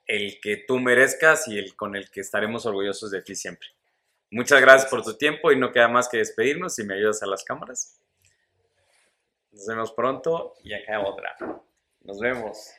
el 0.07 0.39
que 0.39 0.57
tú 0.57 0.79
merezcas 0.79 1.47
y 1.47 1.57
el 1.57 1.75
con 1.75 1.95
el 1.95 2.09
que 2.09 2.21
estaremos 2.21 2.65
orgullosos 2.65 3.11
de 3.11 3.21
ti 3.21 3.35
siempre. 3.35 3.67
Muchas 4.31 4.61
gracias 4.61 4.89
por 4.89 5.03
tu 5.03 5.17
tiempo 5.17 5.51
y 5.51 5.57
no 5.57 5.71
queda 5.71 5.87
más 5.87 6.09
que 6.09 6.17
despedirnos 6.17 6.75
si 6.75 6.83
me 6.83 6.95
ayudas 6.95 7.23
a 7.23 7.27
las 7.27 7.43
cámaras. 7.43 7.99
Nos 9.51 9.65
vemos 9.67 9.91
pronto 9.93 10.53
y 10.63 10.73
acá 10.73 10.99
otra. 10.99 11.35
Nos 12.01 12.19
vemos. 12.19 12.71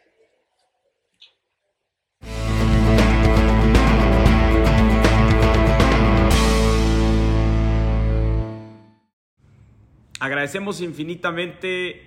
Agradecemos 10.18 10.80
infinitamente 10.80 12.02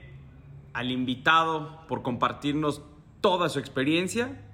al 0.73 0.91
invitado 0.91 1.85
por 1.87 2.01
compartirnos 2.01 2.81
toda 3.21 3.49
su 3.49 3.59
experiencia. 3.59 4.48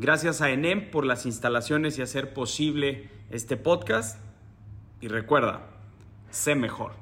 Gracias 0.00 0.40
a 0.40 0.48
ENEM 0.48 0.90
por 0.90 1.04
las 1.04 1.26
instalaciones 1.26 1.98
y 1.98 2.02
hacer 2.02 2.32
posible 2.32 3.10
este 3.28 3.58
podcast. 3.58 4.18
Y 5.02 5.08
recuerda, 5.08 5.66
sé 6.30 6.54
mejor. 6.54 6.92